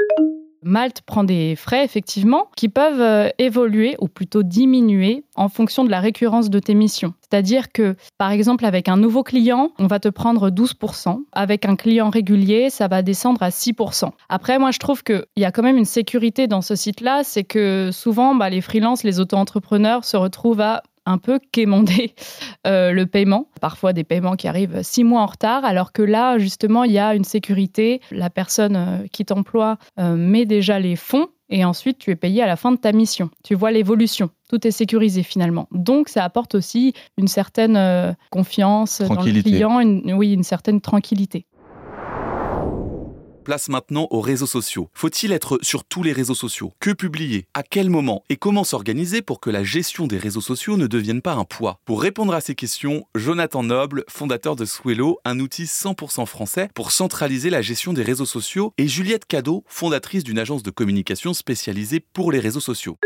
Malte 0.64 1.02
prend 1.02 1.24
des 1.24 1.56
frais, 1.56 1.84
effectivement, 1.84 2.48
qui 2.56 2.70
peuvent 2.70 3.02
euh, 3.02 3.30
évoluer 3.38 3.96
ou 4.00 4.08
plutôt 4.08 4.44
diminuer 4.44 5.24
en 5.36 5.50
fonction 5.50 5.84
de 5.84 5.90
la 5.90 6.00
récurrence 6.00 6.50
de 6.50 6.60
tes 6.60 6.74
missions. 6.74 7.14
C'est-à-dire 7.22 7.72
que, 7.72 7.96
par 8.18 8.32
exemple, 8.32 8.66
avec 8.66 8.88
un 8.88 8.98
nouveau 8.98 9.24
client, 9.24 9.72
on 9.80 9.88
va 9.88 10.00
te 10.00 10.10
prendre 10.10 10.50
12%. 10.50 11.24
Avec 11.32 11.66
un 11.66 11.76
client 11.76 12.10
régulier, 12.10 12.70
ça 12.70 12.88
va 12.88 13.02
descendre 13.02 13.42
à 13.44 13.50
6%. 13.50 14.12
Après, 14.30 14.60
moi, 14.60 14.72
je 14.72 14.80
trouve 14.80 15.04
qu'il 15.04 15.26
y 15.38 15.46
a 15.46 15.52
quand 15.52 15.64
même 15.64 15.78
une 15.78 15.86
sécurité 15.86 16.48
dans 16.48 16.62
ce 16.62 16.76
site-là, 16.76 17.24
c'est 17.24 17.44
que 17.44 17.90
souvent, 17.92 18.36
bah, 18.36 18.50
les 18.50 18.62
freelances, 18.62 19.04
les 19.04 19.20
auto-entrepreneurs 19.20 20.06
se 20.06 20.18
retrouvent 20.18 20.62
à 20.62 20.84
un 21.06 21.18
peu 21.18 21.40
quémander 21.52 22.14
euh, 22.68 22.92
le 22.92 23.06
paiement. 23.06 23.48
Parfois 23.62 23.94
des 23.94 24.04
paiements 24.04 24.36
qui 24.36 24.48
arrivent 24.48 24.82
six 24.84 25.04
mois 25.04 25.22
en 25.22 25.28
retard, 25.28 25.66
alors 25.66 25.92
que 25.92 26.02
là, 26.02 26.38
justement, 26.38 26.84
il 26.84 26.92
y 26.92 27.00
a 27.00 27.16
une 27.16 27.24
sécurité. 27.24 28.02
La 28.12 28.30
personne 28.30 28.76
euh, 28.76 29.08
qui 29.12 29.26
t'emploie 29.26 29.78
euh, 30.00 30.16
met 30.16 30.46
déjà 30.46 30.80
les 30.80 30.96
fonds 30.96 31.28
et 31.50 31.66
ensuite 31.66 32.00
tu 32.00 32.10
es 32.10 32.16
payé 32.16 32.42
à 32.42 32.48
la 32.48 32.56
fin 32.56 32.72
de 32.72 32.78
ta 32.78 32.92
mission. 32.92 33.30
Tu 33.44 33.54
vois 33.54 33.72
l'évolution. 33.72 34.30
Tout 34.50 34.66
est 34.66 34.72
sécurisé 34.72 35.24
finalement. 35.24 35.68
Donc 35.72 36.10
ça 36.10 36.24
apporte 36.24 36.56
aussi 36.56 36.94
une 37.18 37.28
certaine 37.28 38.16
confiance 38.32 39.02
dans 39.02 39.22
le 39.22 39.42
client, 39.42 39.82
oui, 40.16 40.34
une 40.34 40.44
certaine 40.44 40.82
tranquillité. 40.82 41.46
Place 43.44 43.70
maintenant 43.70 44.08
aux 44.10 44.22
réseaux 44.22 44.48
sociaux. 44.48 44.90
Faut-il 44.94 45.32
être 45.32 45.60
sur 45.62 45.84
tous 45.84 46.02
les 46.02 46.14
réseaux 46.14 46.36
sociaux? 46.36 46.74
Que 46.80 46.92
publier? 46.92 47.46
À 47.54 47.64
quel 47.64 47.90
moment? 47.90 48.24
Et 48.30 48.38
comment 48.38 48.64
s'organiser 48.64 49.22
pour 49.22 49.40
que 49.40 49.50
la 49.50 49.64
gestion 49.64 50.08
des 50.08 50.18
réseaux 50.18 50.42
sociaux 50.42 50.78
ne 50.78 50.88
devienne 50.88 51.22
pas 51.22 51.34
un 51.34 51.44
poids? 51.44 51.80
Pour 51.86 52.02
répondre 52.02 52.34
à 52.34 52.42
ces 52.42 52.56
questions, 52.56 53.06
Jonathan 53.16 53.64
Noble, 53.64 54.06
fondateur 54.08 54.56
de 54.56 54.66
Swello, 54.66 55.20
un 55.26 55.40
outil 55.40 55.66
100% 55.66 56.26
français 56.26 56.70
pour 56.74 56.92
centraliser 56.92 57.50
la 57.50 57.62
gestion 57.62 57.94
des 57.94 58.04
réseaux 58.04 58.26
sociaux, 58.26 58.74
et 58.78 58.88
Juliette 58.88 59.26
Cadeau, 59.26 59.64
fondatrice 59.68 60.24
d'une 60.24 60.40
agence 60.40 60.64
de 60.64 60.72
communication 60.72 61.34
spécialisée 61.34 62.00
pour 62.00 62.32
les 62.32 62.40
réseaux 62.40 62.60
sociaux 62.60 62.98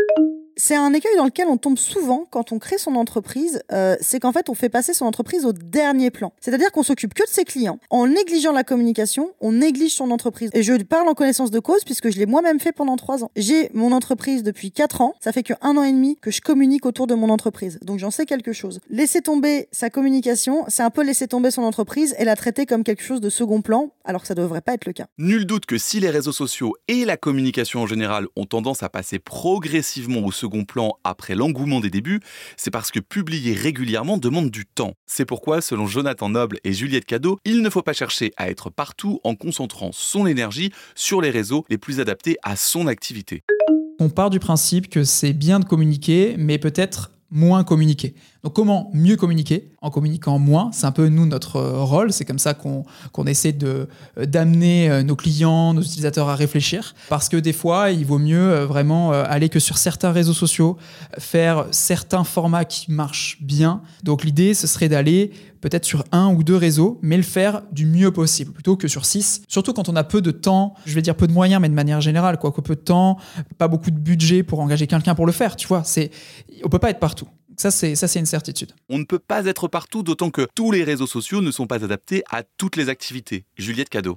c'est 0.58 0.74
un 0.76 0.92
écueil 0.92 1.16
dans 1.16 1.24
lequel 1.24 1.46
on 1.48 1.56
tombe 1.56 1.78
souvent 1.78 2.26
quand 2.30 2.52
on 2.52 2.58
crée 2.58 2.78
son 2.78 2.96
entreprise, 2.96 3.62
euh, 3.72 3.96
c'est 4.00 4.20
qu'en 4.20 4.32
fait 4.32 4.50
on 4.50 4.54
fait 4.54 4.68
passer 4.68 4.92
son 4.92 5.06
entreprise 5.06 5.46
au 5.46 5.52
dernier 5.52 6.10
plan. 6.10 6.32
C'est-à-dire 6.40 6.72
qu'on 6.72 6.82
s'occupe 6.82 7.14
que 7.14 7.22
de 7.22 7.28
ses 7.28 7.44
clients. 7.44 7.78
En 7.90 8.08
négligeant 8.08 8.52
la 8.52 8.64
communication, 8.64 9.30
on 9.40 9.52
néglige 9.52 9.94
son 9.94 10.10
entreprise. 10.10 10.50
Et 10.52 10.62
je 10.62 10.74
parle 10.82 11.08
en 11.08 11.14
connaissance 11.14 11.50
de 11.50 11.60
cause 11.60 11.84
puisque 11.84 12.10
je 12.10 12.18
l'ai 12.18 12.26
moi-même 12.26 12.58
fait 12.58 12.72
pendant 12.72 12.96
trois 12.96 13.24
ans. 13.24 13.30
J'ai 13.36 13.70
mon 13.72 13.92
entreprise 13.92 14.42
depuis 14.42 14.72
quatre 14.72 15.00
ans. 15.00 15.14
Ça 15.20 15.32
fait 15.32 15.42
que 15.42 15.54
un 15.62 15.76
an 15.76 15.84
et 15.84 15.92
demi 15.92 16.16
que 16.20 16.30
je 16.30 16.40
communique 16.40 16.86
autour 16.86 17.06
de 17.06 17.14
mon 17.14 17.30
entreprise. 17.30 17.78
Donc 17.82 17.98
j'en 17.98 18.10
sais 18.10 18.26
quelque 18.26 18.52
chose. 18.52 18.80
Laisser 18.90 19.22
tomber 19.22 19.68
sa 19.70 19.90
communication, 19.90 20.64
c'est 20.68 20.82
un 20.82 20.90
peu 20.90 21.04
laisser 21.04 21.28
tomber 21.28 21.52
son 21.52 21.62
entreprise 21.62 22.16
et 22.18 22.24
la 22.24 22.34
traiter 22.34 22.66
comme 22.66 22.82
quelque 22.82 23.02
chose 23.02 23.20
de 23.20 23.30
second 23.30 23.62
plan, 23.62 23.90
alors 24.04 24.22
que 24.22 24.26
ça 24.26 24.34
devrait 24.34 24.60
pas 24.60 24.74
être 24.74 24.86
le 24.86 24.92
cas. 24.92 25.06
Nul 25.18 25.46
doute 25.46 25.66
que 25.66 25.78
si 25.78 26.00
les 26.00 26.10
réseaux 26.10 26.32
sociaux 26.32 26.74
et 26.88 27.04
la 27.04 27.16
communication 27.16 27.80
en 27.80 27.86
général 27.86 28.26
ont 28.34 28.46
tendance 28.46 28.82
à 28.82 28.88
passer 28.88 29.18
progressivement 29.18 30.24
au 30.24 30.32
second 30.32 30.47
plan 30.64 30.94
après 31.04 31.34
l'engouement 31.34 31.80
des 31.80 31.90
débuts, 31.90 32.20
c'est 32.56 32.70
parce 32.70 32.90
que 32.90 33.00
publier 33.00 33.54
régulièrement 33.54 34.18
demande 34.18 34.50
du 34.50 34.66
temps. 34.66 34.94
C'est 35.06 35.24
pourquoi, 35.24 35.60
selon 35.60 35.86
Jonathan 35.86 36.28
Noble 36.28 36.58
et 36.64 36.72
Juliette 36.72 37.04
Cadeau, 37.04 37.38
il 37.44 37.62
ne 37.62 37.70
faut 37.70 37.82
pas 37.82 37.92
chercher 37.92 38.32
à 38.36 38.50
être 38.50 38.70
partout 38.70 39.20
en 39.24 39.34
concentrant 39.34 39.90
son 39.92 40.26
énergie 40.26 40.72
sur 40.94 41.20
les 41.20 41.30
réseaux 41.30 41.64
les 41.68 41.78
plus 41.78 42.00
adaptés 42.00 42.36
à 42.42 42.56
son 42.56 42.86
activité. 42.86 43.42
On 44.00 44.10
part 44.10 44.30
du 44.30 44.38
principe 44.38 44.88
que 44.88 45.04
c'est 45.04 45.32
bien 45.32 45.58
de 45.58 45.64
communiquer, 45.64 46.36
mais 46.38 46.58
peut-être 46.58 47.10
moins 47.30 47.64
communiquer. 47.64 48.14
Donc 48.44 48.52
comment 48.52 48.90
mieux 48.94 49.16
communiquer 49.16 49.72
En 49.82 49.90
communiquant 49.90 50.38
moins, 50.38 50.70
c'est 50.72 50.86
un 50.86 50.92
peu 50.92 51.08
nous 51.08 51.26
notre 51.26 51.56
euh, 51.56 51.82
rôle, 51.82 52.12
c'est 52.12 52.24
comme 52.24 52.38
ça 52.38 52.54
qu'on 52.54 52.84
essaie 53.26 53.56
euh, 53.64 53.86
d'amener 54.16 54.88
euh, 54.88 55.02
nos 55.02 55.16
clients, 55.16 55.74
nos 55.74 55.82
utilisateurs 55.82 56.28
à 56.28 56.36
réfléchir, 56.36 56.94
parce 57.08 57.28
que 57.28 57.36
des 57.36 57.52
fois, 57.52 57.90
il 57.90 58.06
vaut 58.06 58.18
mieux 58.18 58.62
vraiment 58.64 59.10
aller 59.10 59.48
que 59.48 59.58
sur 59.58 59.76
certains 59.76 60.12
réseaux 60.12 60.32
sociaux, 60.32 60.76
faire 61.18 61.66
certains 61.72 62.22
formats 62.22 62.64
qui 62.64 62.92
marchent 62.92 63.38
bien. 63.40 63.82
Donc 64.04 64.24
l'idée, 64.24 64.54
ce 64.54 64.66
serait 64.66 64.88
d'aller 64.88 65.32
peut-être 65.60 65.84
sur 65.84 66.04
un 66.12 66.32
ou 66.32 66.44
deux 66.44 66.56
réseaux, 66.56 67.00
mais 67.02 67.16
le 67.16 67.24
faire 67.24 67.62
du 67.72 67.86
mieux 67.86 68.12
possible, 68.12 68.52
plutôt 68.52 68.76
que 68.76 68.86
sur 68.86 69.04
six. 69.04 69.42
Surtout 69.48 69.72
quand 69.72 69.88
on 69.88 69.96
a 69.96 70.04
peu 70.04 70.22
de 70.22 70.30
temps, 70.30 70.74
je 70.86 70.94
vais 70.94 71.02
dire 71.02 71.16
peu 71.16 71.26
de 71.26 71.32
moyens, 71.32 71.60
mais 71.60 71.68
de 71.68 71.74
manière 71.74 72.00
générale, 72.00 72.38
quoi, 72.38 72.52
que 72.52 72.60
peu 72.60 72.76
de 72.76 72.80
temps, 72.80 73.18
pas 73.58 73.66
beaucoup 73.66 73.90
de 73.90 73.98
budget 73.98 74.44
pour 74.44 74.60
engager 74.60 74.86
quelqu'un 74.86 75.16
pour 75.16 75.26
le 75.26 75.32
faire, 75.32 75.56
tu 75.56 75.66
vois. 75.66 75.82
C'est, 75.84 76.10
on 76.64 76.68
peut 76.68 76.78
pas 76.78 76.90
être 76.90 77.00
partout. 77.00 77.26
Ça, 77.58 77.72
c'est, 77.72 78.20
une 78.20 78.26
certitude. 78.26 78.72
On 78.88 78.98
ne 78.98 79.04
peut 79.04 79.18
pas 79.18 79.44
être 79.46 79.66
partout, 79.66 80.04
d'autant 80.04 80.30
que 80.30 80.46
tous 80.54 80.70
les 80.70 80.84
réseaux 80.84 81.08
sociaux 81.08 81.40
ne 81.40 81.50
sont 81.50 81.66
pas 81.66 81.84
adaptés 81.84 82.22
à 82.30 82.44
toutes 82.44 82.76
les 82.76 82.88
activités. 82.88 83.46
Juliette 83.56 83.88
Cadeau. 83.88 84.16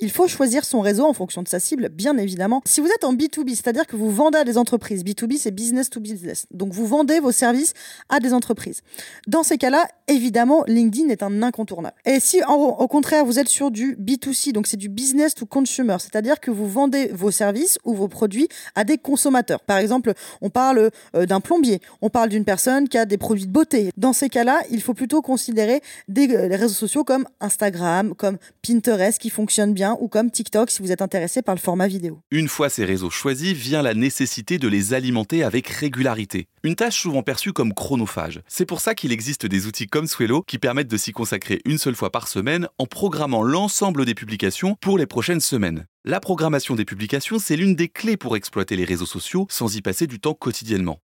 Il 0.00 0.10
faut 0.10 0.28
choisir 0.28 0.64
son 0.64 0.80
réseau 0.80 1.04
en 1.04 1.12
fonction 1.12 1.42
de 1.42 1.48
sa 1.48 1.60
cible, 1.60 1.88
bien 1.88 2.16
évidemment. 2.16 2.62
Si 2.66 2.80
vous 2.80 2.88
êtes 2.88 3.04
en 3.04 3.14
B2B, 3.14 3.50
c'est-à-dire 3.50 3.86
que 3.86 3.96
vous 3.96 4.10
vendez 4.10 4.38
à 4.38 4.44
des 4.44 4.58
entreprises, 4.58 5.04
B2B 5.04 5.38
c'est 5.38 5.50
business 5.50 5.90
to 5.90 6.00
business, 6.00 6.46
donc 6.50 6.72
vous 6.72 6.86
vendez 6.86 7.20
vos 7.20 7.32
services 7.32 7.72
à 8.08 8.20
des 8.20 8.32
entreprises. 8.32 8.80
Dans 9.26 9.42
ces 9.42 9.58
cas-là, 9.58 9.86
évidemment, 10.08 10.64
LinkedIn 10.66 11.08
est 11.08 11.22
un 11.22 11.42
incontournable. 11.42 11.96
Et 12.04 12.20
si 12.20 12.40
au 12.48 12.88
contraire 12.88 13.24
vous 13.24 13.38
êtes 13.38 13.48
sur 13.48 13.70
du 13.70 13.96
B2C, 13.96 14.52
donc 14.52 14.66
c'est 14.66 14.76
du 14.76 14.88
business 14.88 15.34
to 15.34 15.46
consumer, 15.46 15.96
c'est-à-dire 16.00 16.40
que 16.40 16.50
vous 16.50 16.68
vendez 16.68 17.08
vos 17.08 17.30
services 17.30 17.78
ou 17.84 17.94
vos 17.94 18.08
produits 18.08 18.48
à 18.74 18.84
des 18.84 18.98
consommateurs. 18.98 19.60
Par 19.60 19.78
exemple, 19.78 20.12
on 20.40 20.50
parle 20.50 20.90
euh, 21.14 21.26
d'un 21.26 21.40
plombier, 21.40 21.80
on 22.02 22.10
parle 22.10 22.28
d'une 22.28 22.44
personne 22.44 22.88
qui 22.88 22.98
a 22.98 23.04
des 23.04 23.18
produits 23.18 23.46
de 23.46 23.52
beauté. 23.52 23.90
Dans 23.96 24.12
ces 24.12 24.28
cas-là, 24.28 24.60
il 24.70 24.82
faut 24.82 24.94
plutôt 24.94 25.22
considérer 25.22 25.82
des, 26.08 26.34
euh, 26.34 26.48
réseaux 26.48 26.68
sociaux 26.74 27.04
comme 27.04 27.26
Instagram, 27.40 28.14
comme 28.14 28.38
Pinterest 28.62 29.18
qui 29.20 29.30
fonctionnent 29.30 29.74
bien 29.74 29.93
ou 30.00 30.08
comme 30.08 30.30
TikTok 30.30 30.70
si 30.70 30.82
vous 30.82 30.92
êtes 30.92 31.02
intéressé 31.02 31.42
par 31.42 31.54
le 31.54 31.60
format 31.60 31.86
vidéo. 31.86 32.20
Une 32.30 32.48
fois 32.48 32.68
ces 32.68 32.84
réseaux 32.84 33.10
choisis, 33.10 33.52
vient 33.52 33.82
la 33.82 33.94
nécessité 33.94 34.58
de 34.58 34.68
les 34.68 34.94
alimenter 34.94 35.42
avec 35.42 35.68
régularité. 35.68 36.48
Une 36.62 36.76
tâche 36.76 37.00
souvent 37.00 37.22
perçue 37.22 37.52
comme 37.52 37.74
chronophage. 37.74 38.40
C'est 38.48 38.66
pour 38.66 38.80
ça 38.80 38.94
qu'il 38.94 39.12
existe 39.12 39.46
des 39.46 39.66
outils 39.66 39.86
comme 39.86 40.06
Swello 40.06 40.42
qui 40.42 40.58
permettent 40.58 40.88
de 40.88 40.96
s'y 40.96 41.12
consacrer 41.12 41.60
une 41.64 41.78
seule 41.78 41.94
fois 41.94 42.10
par 42.10 42.28
semaine 42.28 42.68
en 42.78 42.86
programmant 42.86 43.42
l'ensemble 43.42 44.04
des 44.04 44.14
publications 44.14 44.76
pour 44.80 44.98
les 44.98 45.06
prochaines 45.06 45.40
semaines. 45.40 45.86
La 46.04 46.20
programmation 46.20 46.74
des 46.74 46.84
publications, 46.84 47.38
c'est 47.38 47.56
l'une 47.56 47.74
des 47.74 47.88
clés 47.88 48.16
pour 48.16 48.36
exploiter 48.36 48.76
les 48.76 48.84
réseaux 48.84 49.06
sociaux 49.06 49.46
sans 49.48 49.74
y 49.76 49.82
passer 49.82 50.06
du 50.06 50.20
temps 50.20 50.34
quotidiennement. 50.34 51.00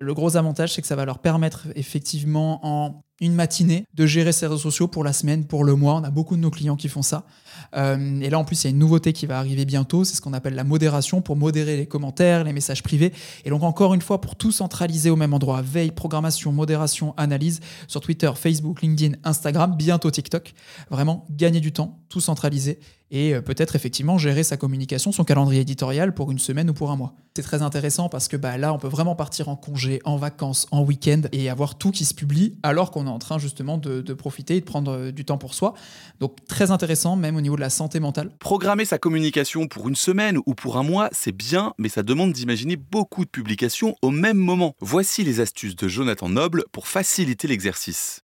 Le 0.00 0.12
gros 0.12 0.36
avantage, 0.36 0.74
c'est 0.74 0.82
que 0.82 0.86
ça 0.86 0.96
va 0.96 1.06
leur 1.06 1.18
permettre 1.18 1.68
effectivement 1.76 2.60
en 2.62 3.02
une 3.20 3.34
matinée 3.34 3.86
de 3.94 4.06
gérer 4.06 4.32
ses 4.32 4.46
réseaux 4.46 4.58
sociaux 4.58 4.88
pour 4.88 5.04
la 5.04 5.12
semaine, 5.12 5.44
pour 5.44 5.64
le 5.64 5.74
mois. 5.74 5.94
On 5.94 6.04
a 6.04 6.10
beaucoup 6.10 6.36
de 6.36 6.40
nos 6.40 6.50
clients 6.50 6.76
qui 6.76 6.88
font 6.88 7.02
ça. 7.02 7.26
Euh, 7.76 8.20
et 8.20 8.28
là, 8.28 8.38
en 8.38 8.44
plus, 8.44 8.62
il 8.62 8.66
y 8.66 8.68
a 8.68 8.70
une 8.70 8.78
nouveauté 8.78 9.12
qui 9.12 9.26
va 9.26 9.38
arriver 9.38 9.64
bientôt. 9.64 10.04
C'est 10.04 10.16
ce 10.16 10.20
qu'on 10.20 10.32
appelle 10.32 10.54
la 10.54 10.64
modération 10.64 11.22
pour 11.22 11.36
modérer 11.36 11.76
les 11.76 11.86
commentaires, 11.86 12.44
les 12.44 12.52
messages 12.52 12.82
privés. 12.82 13.12
Et 13.44 13.50
donc, 13.50 13.62
encore 13.62 13.94
une 13.94 14.02
fois, 14.02 14.20
pour 14.20 14.36
tout 14.36 14.52
centraliser 14.52 15.10
au 15.10 15.16
même 15.16 15.32
endroit, 15.32 15.62
veille, 15.62 15.92
programmation, 15.92 16.52
modération, 16.52 17.14
analyse 17.16 17.60
sur 17.86 18.00
Twitter, 18.00 18.30
Facebook, 18.34 18.82
LinkedIn, 18.82 19.16
Instagram, 19.22 19.76
bientôt 19.76 20.10
TikTok. 20.10 20.52
Vraiment, 20.90 21.26
gagner 21.30 21.60
du 21.60 21.72
temps, 21.72 22.00
tout 22.08 22.20
centraliser 22.20 22.80
et 23.10 23.34
euh, 23.34 23.40
peut-être 23.40 23.76
effectivement 23.76 24.18
gérer 24.18 24.42
sa 24.42 24.56
communication, 24.56 25.12
son 25.12 25.24
calendrier 25.24 25.60
éditorial 25.60 26.14
pour 26.14 26.32
une 26.32 26.38
semaine 26.38 26.70
ou 26.70 26.74
pour 26.74 26.90
un 26.90 26.96
mois. 26.96 27.14
C'est 27.36 27.42
très 27.42 27.62
intéressant 27.62 28.08
parce 28.08 28.28
que 28.28 28.36
bah, 28.36 28.58
là, 28.58 28.72
on 28.72 28.78
peut 28.78 28.88
vraiment 28.88 29.14
partir 29.14 29.48
en 29.48 29.56
congé, 29.56 30.00
en 30.04 30.16
vacances, 30.16 30.66
en 30.72 30.82
week-end 30.82 31.22
et 31.32 31.48
avoir 31.48 31.76
tout 31.76 31.92
qui 31.92 32.04
se 32.04 32.14
publie 32.14 32.58
alors 32.62 32.90
qu'on 32.90 33.03
est 33.06 33.10
en 33.10 33.18
train 33.18 33.38
justement 33.38 33.78
de, 33.78 34.00
profiter 34.14 34.56
et 34.56 34.60
de 34.60 34.64
prendre 34.64 34.92
euh, 34.92 35.12
du 35.12 35.24
temps 35.24 35.38
pour 35.38 35.54
soi. 35.54 35.74
Donc 36.20 36.36
très 36.46 36.70
intéressant 36.70 37.16
même 37.16 37.36
au 37.36 37.40
niveau 37.40 37.56
de 37.56 37.60
la 37.60 37.70
santé 37.70 38.00
mentale. 38.00 38.30
Programmer 38.38 38.84
sa 38.84 38.98
communication 38.98 39.66
pour 39.66 39.88
une 39.88 39.96
semaine 39.96 40.38
ou 40.46 40.54
pour 40.54 40.76
un 40.76 40.82
mois, 40.82 41.08
c'est 41.12 41.32
bien, 41.32 41.72
mais 41.78 41.88
ça 41.88 42.02
demande 42.02 42.32
d'imaginer 42.32 42.76
beaucoup 42.76 43.24
de 43.24 43.30
publications 43.30 43.96
au 44.02 44.10
même 44.10 44.38
moment. 44.38 44.74
Voici 44.80 45.24
les 45.24 45.40
astuces 45.40 45.76
de 45.76 45.88
Jonathan 45.88 46.28
Noble 46.28 46.64
pour 46.72 46.88
faciliter 46.88 47.48
l'exercice. 47.48 48.22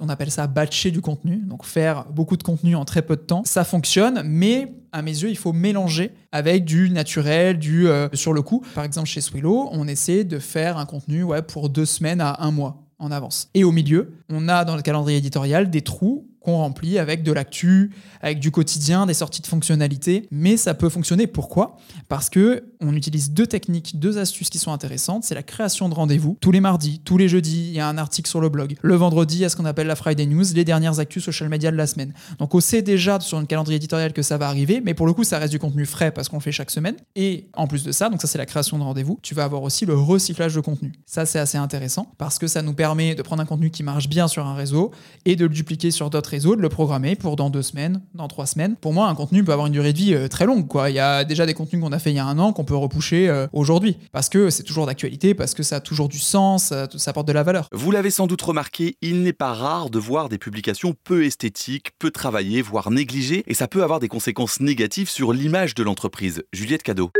On 0.00 0.08
appelle 0.08 0.30
ça 0.30 0.46
batcher 0.46 0.92
du 0.92 1.00
contenu, 1.00 1.38
donc 1.38 1.64
faire 1.64 2.04
beaucoup 2.12 2.36
de 2.36 2.42
contenu 2.44 2.76
en 2.76 2.84
très 2.84 3.02
peu 3.02 3.16
de 3.16 3.22
temps. 3.22 3.42
Ça 3.44 3.64
fonctionne, 3.64 4.22
mais 4.24 4.72
à 4.92 5.02
mes 5.02 5.10
yeux, 5.10 5.28
il 5.28 5.36
faut 5.36 5.52
mélanger 5.52 6.12
avec 6.30 6.64
du 6.64 6.88
naturel, 6.90 7.58
du 7.58 7.88
euh, 7.88 8.08
sur 8.12 8.32
le 8.32 8.42
coup. 8.42 8.64
Par 8.76 8.84
exemple, 8.84 9.08
chez 9.08 9.20
Swillow, 9.20 9.68
on 9.72 9.88
essaie 9.88 10.22
de 10.22 10.38
faire 10.38 10.78
un 10.78 10.86
contenu 10.86 11.24
ouais, 11.24 11.42
pour 11.42 11.68
deux 11.68 11.86
semaines 11.86 12.20
à 12.20 12.44
un 12.44 12.52
mois 12.52 12.87
en 12.98 13.10
avance. 13.10 13.50
Et 13.54 13.64
au 13.64 13.72
milieu, 13.72 14.12
on 14.28 14.48
a 14.48 14.64
dans 14.64 14.76
le 14.76 14.82
calendrier 14.82 15.18
éditorial 15.18 15.70
des 15.70 15.82
trous 15.82 16.27
qu'on 16.40 16.56
remplit 16.56 16.98
avec 16.98 17.22
de 17.22 17.32
l'actu, 17.32 17.90
avec 18.20 18.40
du 18.40 18.50
quotidien, 18.50 19.06
des 19.06 19.14
sorties 19.14 19.42
de 19.42 19.46
fonctionnalités. 19.46 20.26
Mais 20.30 20.56
ça 20.56 20.74
peut 20.74 20.88
fonctionner. 20.88 21.26
Pourquoi? 21.26 21.76
Parce 22.08 22.30
que 22.30 22.64
on 22.80 22.94
utilise 22.94 23.32
deux 23.32 23.46
techniques, 23.46 23.98
deux 23.98 24.18
astuces 24.18 24.50
qui 24.50 24.58
sont 24.58 24.72
intéressantes. 24.72 25.24
C'est 25.24 25.34
la 25.34 25.42
création 25.42 25.88
de 25.88 25.94
rendez-vous. 25.94 26.36
Tous 26.40 26.52
les 26.52 26.60
mardis, 26.60 27.00
tous 27.04 27.18
les 27.18 27.28
jeudis, 27.28 27.68
il 27.68 27.74
y 27.74 27.80
a 27.80 27.88
un 27.88 27.98
article 27.98 28.28
sur 28.28 28.40
le 28.40 28.48
blog. 28.48 28.76
Le 28.82 28.94
vendredi, 28.94 29.36
il 29.36 29.40
y 29.40 29.44
a 29.44 29.48
ce 29.48 29.56
qu'on 29.56 29.64
appelle 29.64 29.86
la 29.86 29.96
Friday 29.96 30.26
News, 30.26 30.44
les 30.54 30.64
dernières 30.64 31.00
actus 31.00 31.24
social 31.24 31.48
media 31.48 31.70
de 31.70 31.76
la 31.76 31.86
semaine. 31.86 32.12
Donc 32.38 32.54
on 32.54 32.60
sait 32.60 32.82
déjà 32.82 33.18
sur 33.20 33.38
un 33.38 33.44
calendrier 33.44 33.76
éditorial 33.76 34.12
que 34.12 34.22
ça 34.22 34.36
va 34.36 34.48
arriver, 34.48 34.80
mais 34.84 34.94
pour 34.94 35.06
le 35.06 35.12
coup, 35.12 35.24
ça 35.24 35.38
reste 35.38 35.52
du 35.52 35.58
contenu 35.58 35.86
frais 35.86 36.10
parce 36.10 36.28
qu'on 36.28 36.36
le 36.36 36.42
fait 36.42 36.52
chaque 36.52 36.70
semaine. 36.70 36.96
Et 37.16 37.48
en 37.54 37.66
plus 37.66 37.84
de 37.84 37.92
ça, 37.92 38.08
donc 38.08 38.20
ça 38.20 38.28
c'est 38.28 38.38
la 38.38 38.46
création 38.46 38.78
de 38.78 38.82
rendez-vous, 38.84 39.18
tu 39.22 39.34
vas 39.34 39.44
avoir 39.44 39.62
aussi 39.62 39.86
le 39.86 39.94
recyclage 39.94 40.54
de 40.54 40.60
contenu. 40.60 40.92
Ça 41.06 41.26
c'est 41.26 41.38
assez 41.38 41.58
intéressant 41.58 42.12
parce 42.18 42.38
que 42.38 42.46
ça 42.46 42.62
nous 42.62 42.74
permet 42.74 43.14
de 43.14 43.22
prendre 43.22 43.42
un 43.42 43.46
contenu 43.46 43.70
qui 43.70 43.82
marche 43.82 44.08
bien 44.08 44.28
sur 44.28 44.46
un 44.46 44.54
réseau 44.54 44.92
et 45.24 45.36
de 45.36 45.44
le 45.44 45.54
dupliquer 45.54 45.90
sur 45.90 46.10
d'autres 46.10 46.27
réseaux, 46.28 46.56
de 46.56 46.62
le 46.62 46.68
programmer 46.68 47.16
pour 47.16 47.36
dans 47.36 47.50
deux 47.50 47.62
semaines, 47.62 48.00
dans 48.14 48.28
trois 48.28 48.46
semaines. 48.46 48.76
Pour 48.76 48.92
moi, 48.92 49.08
un 49.08 49.14
contenu 49.14 49.44
peut 49.44 49.52
avoir 49.52 49.66
une 49.66 49.72
durée 49.72 49.92
de 49.92 49.98
vie 49.98 50.14
euh, 50.14 50.28
très 50.28 50.46
longue. 50.46 50.68
Quoi. 50.68 50.90
Il 50.90 50.94
y 50.94 51.00
a 51.00 51.24
déjà 51.24 51.46
des 51.46 51.54
contenus 51.54 51.82
qu'on 51.82 51.92
a 51.92 51.98
fait 51.98 52.10
il 52.10 52.16
y 52.16 52.20
a 52.20 52.26
un 52.26 52.38
an 52.38 52.52
qu'on 52.52 52.64
peut 52.64 52.76
repousser 52.76 53.28
euh, 53.28 53.46
aujourd'hui 53.52 53.96
parce 54.12 54.28
que 54.28 54.50
c'est 54.50 54.62
toujours 54.62 54.86
d'actualité, 54.86 55.34
parce 55.34 55.54
que 55.54 55.62
ça 55.62 55.76
a 55.76 55.80
toujours 55.80 56.08
du 56.08 56.18
sens, 56.18 56.64
ça, 56.64 56.88
ça 56.96 57.10
apporte 57.10 57.28
de 57.28 57.32
la 57.32 57.42
valeur. 57.42 57.68
Vous 57.72 57.90
l'avez 57.90 58.10
sans 58.10 58.26
doute 58.26 58.42
remarqué, 58.42 58.96
il 59.02 59.22
n'est 59.22 59.32
pas 59.32 59.52
rare 59.52 59.90
de 59.90 59.98
voir 59.98 60.28
des 60.28 60.38
publications 60.38 60.94
peu 61.04 61.24
esthétiques, 61.24 61.90
peu 61.98 62.10
travaillées, 62.10 62.62
voire 62.62 62.90
négligées, 62.90 63.44
et 63.46 63.54
ça 63.54 63.68
peut 63.68 63.82
avoir 63.82 64.00
des 64.00 64.08
conséquences 64.08 64.60
négatives 64.60 65.10
sur 65.10 65.32
l'image 65.32 65.74
de 65.74 65.82
l'entreprise. 65.82 66.42
Juliette 66.52 66.82
Cadeau. 66.82 67.10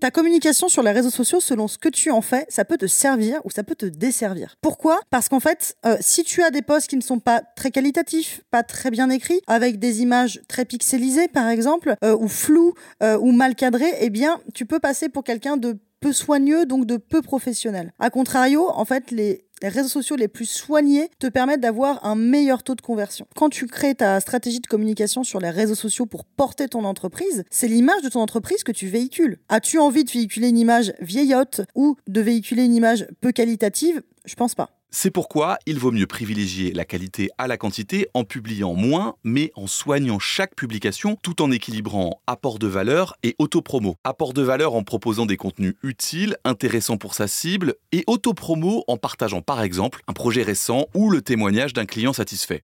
Ta 0.00 0.10
communication 0.10 0.70
sur 0.70 0.82
les 0.82 0.92
réseaux 0.92 1.10
sociaux, 1.10 1.40
selon 1.40 1.68
ce 1.68 1.76
que 1.76 1.90
tu 1.90 2.10
en 2.10 2.22
fais, 2.22 2.46
ça 2.48 2.64
peut 2.64 2.78
te 2.78 2.86
servir 2.86 3.38
ou 3.44 3.50
ça 3.50 3.62
peut 3.62 3.74
te 3.74 3.84
desservir. 3.84 4.56
Pourquoi? 4.62 4.98
Parce 5.10 5.28
qu'en 5.28 5.40
fait, 5.40 5.76
euh, 5.84 5.98
si 6.00 6.24
tu 6.24 6.42
as 6.42 6.50
des 6.50 6.62
posts 6.62 6.88
qui 6.88 6.96
ne 6.96 7.02
sont 7.02 7.18
pas 7.18 7.42
très 7.54 7.70
qualitatifs, 7.70 8.40
pas 8.50 8.62
très 8.62 8.90
bien 8.90 9.10
écrits, 9.10 9.42
avec 9.46 9.78
des 9.78 10.00
images 10.00 10.40
très 10.48 10.64
pixelisées 10.64 11.28
par 11.28 11.50
exemple, 11.50 11.96
euh, 12.02 12.16
ou 12.16 12.28
floues, 12.28 12.72
euh, 13.02 13.18
ou 13.18 13.30
mal 13.30 13.54
cadrées, 13.54 13.92
eh 14.00 14.08
bien, 14.08 14.40
tu 14.54 14.64
peux 14.64 14.78
passer 14.78 15.10
pour 15.10 15.22
quelqu'un 15.22 15.58
de 15.58 15.78
peu 16.00 16.14
soigneux, 16.14 16.64
donc 16.64 16.86
de 16.86 16.96
peu 16.96 17.20
professionnel. 17.20 17.92
A 17.98 18.08
contrario, 18.08 18.70
en 18.70 18.86
fait, 18.86 19.10
les 19.10 19.44
les 19.62 19.68
réseaux 19.68 19.88
sociaux 19.88 20.16
les 20.16 20.28
plus 20.28 20.46
soignés 20.46 21.10
te 21.18 21.26
permettent 21.26 21.60
d'avoir 21.60 22.04
un 22.04 22.14
meilleur 22.14 22.62
taux 22.62 22.74
de 22.74 22.80
conversion. 22.80 23.26
Quand 23.36 23.48
tu 23.48 23.66
crées 23.66 23.94
ta 23.94 24.20
stratégie 24.20 24.60
de 24.60 24.66
communication 24.66 25.24
sur 25.24 25.40
les 25.40 25.50
réseaux 25.50 25.74
sociaux 25.74 26.06
pour 26.06 26.24
porter 26.24 26.68
ton 26.68 26.84
entreprise, 26.84 27.44
c'est 27.50 27.68
l'image 27.68 28.02
de 28.02 28.08
ton 28.08 28.20
entreprise 28.20 28.64
que 28.64 28.72
tu 28.72 28.86
véhicules. 28.86 29.38
As-tu 29.48 29.78
envie 29.78 30.04
de 30.04 30.10
véhiculer 30.10 30.48
une 30.48 30.58
image 30.58 30.92
vieillotte 31.00 31.62
ou 31.74 31.96
de 32.08 32.20
véhiculer 32.20 32.64
une 32.64 32.74
image 32.74 33.06
peu 33.20 33.32
qualitative 33.32 34.02
Je 34.30 34.36
pense 34.36 34.54
pas. 34.54 34.70
C'est 34.92 35.10
pourquoi 35.10 35.58
il 35.66 35.80
vaut 35.80 35.90
mieux 35.90 36.06
privilégier 36.06 36.72
la 36.72 36.84
qualité 36.84 37.30
à 37.36 37.48
la 37.48 37.56
quantité 37.56 38.06
en 38.14 38.22
publiant 38.22 38.74
moins, 38.74 39.16
mais 39.24 39.50
en 39.56 39.66
soignant 39.66 40.20
chaque 40.20 40.54
publication 40.54 41.16
tout 41.20 41.42
en 41.42 41.50
équilibrant 41.50 42.20
apport 42.28 42.60
de 42.60 42.68
valeur 42.68 43.16
et 43.24 43.34
autopromo. 43.40 43.96
Apport 44.04 44.32
de 44.32 44.42
valeur 44.42 44.74
en 44.74 44.84
proposant 44.84 45.26
des 45.26 45.36
contenus 45.36 45.74
utiles, 45.82 46.36
intéressants 46.44 46.96
pour 46.96 47.14
sa 47.14 47.26
cible, 47.26 47.74
et 47.90 48.04
autopromo 48.06 48.84
en 48.86 48.96
partageant 48.96 49.42
par 49.42 49.62
exemple 49.62 50.00
un 50.06 50.12
projet 50.12 50.44
récent 50.44 50.86
ou 50.94 51.10
le 51.10 51.22
témoignage 51.22 51.72
d'un 51.72 51.86
client 51.86 52.12
satisfait 52.12 52.62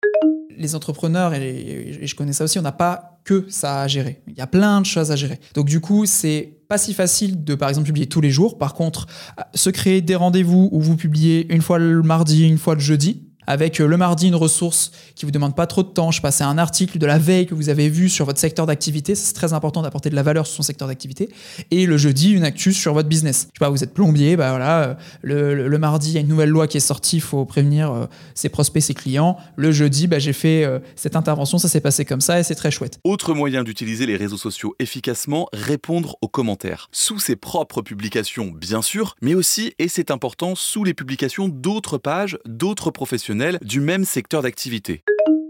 les 0.59 0.75
entrepreneurs, 0.75 1.35
et, 1.35 1.99
je 2.03 2.15
connais 2.15 2.33
ça 2.33 2.45
aussi, 2.45 2.59
on 2.59 2.63
n'a 2.63 2.73
pas 2.73 3.16
que 3.27 3.45
ça 3.49 3.83
à 3.83 3.89
gérer. 3.89 4.23
Il 4.29 4.39
y 4.39 4.41
a 4.41 4.47
plein 4.47 4.81
de 4.81 4.87
choses 4.87 5.11
à 5.11 5.17
gérer. 5.17 5.41
Donc 5.53 5.67
du 5.67 5.81
coup, 5.81 6.07
c'est 6.07 6.61
pas 6.69 6.79
si 6.79 6.95
facile 6.95 7.43
de, 7.45 7.55
par 7.57 7.69
exemple, 7.69 7.87
publier 7.87 8.07
tous 8.07 8.21
les 8.21 8.31
jours. 8.31 8.57
Par 8.57 8.73
contre, 8.73 9.07
se 9.53 9.69
créer 9.69 10.01
des 10.01 10.15
rendez-vous 10.15 10.69
où 10.73 10.81
vous 10.81 10.97
publiez 10.97 11.53
une 11.53 11.61
fois 11.61 11.79
le 11.79 12.03
mardi, 12.03 12.47
une 12.47 12.57
fois 12.57 12.75
le 12.75 12.81
jeudi, 12.81 13.26
avec 13.47 13.81
euh, 13.81 13.87
le 13.87 13.97
mardi 13.97 14.29
une 14.29 14.35
ressource 14.35 14.91
qui 15.15 15.25
vous 15.25 15.31
demande 15.31 15.55
pas 15.55 15.67
trop 15.67 15.83
de 15.83 15.89
temps. 15.89 16.11
Je 16.11 16.21
passais 16.21 16.45
un 16.45 16.59
article 16.59 16.99
de 16.99 17.07
la 17.07 17.19
veille 17.19 17.47
que 17.47 17.55
vous 17.55 17.69
avez 17.69 17.89
vu 17.89 18.09
sur 18.09 18.25
votre 18.25 18.39
secteur 18.39 18.67
d'activité. 18.67 19.15
C'est 19.15 19.33
très 19.33 19.53
important 19.53 19.83
d'apporter 19.83 20.11
de 20.11 20.15
la 20.15 20.23
valeur 20.23 20.47
sur 20.47 20.57
son 20.57 20.63
secteur 20.63 20.89
d'activité. 20.89 21.29
Et 21.71 21.87
le 21.87 21.97
jeudi, 21.97 22.33
une 22.33 22.45
actu 22.45 22.73
sur 22.73 22.95
votre 22.95 23.09
business. 23.09 23.49
Je 23.53 23.59
sais 23.59 23.65
pas, 23.65 23.71
vous 23.71 23.85
êtes 23.85 23.95
plombier, 23.95 24.37
bah 24.37 24.51
voilà, 24.51 24.97
euh, 25.25 25.69
le, 25.69 25.79
mardi, 25.79 26.11
il 26.11 26.15
y 26.15 26.19
a 26.19 26.21
une 26.21 26.29
nouvelle 26.29 26.51
loi 26.51 26.67
qui 26.67 26.77
est 26.77 26.81
sortie, 26.81 27.17
il 27.17 27.23
faut 27.23 27.45
prévenir 27.45 27.93
euh, 27.93 28.07
ses 28.35 28.49
prospects, 28.49 28.83
ses 28.83 28.95
clients. 28.95 29.37
Le 29.57 29.73
jeudi, 29.73 30.07
bah, 30.07 30.19
j'ai 30.19 30.33
fait 30.33 30.67
cette 30.97 31.17
intervention, 31.17 31.59
ça 31.59 31.69
s'est 31.69 31.81
passé 31.81 32.05
comme 32.05 32.21
ça 32.21 32.41
et 32.41 32.43
c'est 32.43 32.55
très 32.55 32.71
chouette. 32.71 32.99
Autre 33.05 33.35
moyen 33.35 33.63
d'utiliser 33.63 34.07
les 34.07 34.17
réseaux 34.17 34.37
sociaux 34.37 34.75
efficacement, 34.79 35.49
répondre 35.53 36.17
aux 36.21 36.29
commentaires. 36.29 36.89
Sous 36.93 37.19
ses 37.19 37.37
propres 37.37 37.83
publications, 37.83 38.47
bien 38.47 38.83
sûr, 38.83 39.15
mais 39.21 39.35
aussi, 39.35 39.75
et 39.79 39.89
c'est 39.89 40.11
important, 40.11 40.55
sous 40.55 40.85
les 40.85 40.95
publications 40.95 41.49
d'autres 41.49 41.99
pages, 41.99 42.39
d'autres 42.47 42.91
professionnels 42.91 43.36
du 43.63 43.81
même 43.81 44.05
secteur 44.05 44.43
d'activité. 44.43 45.03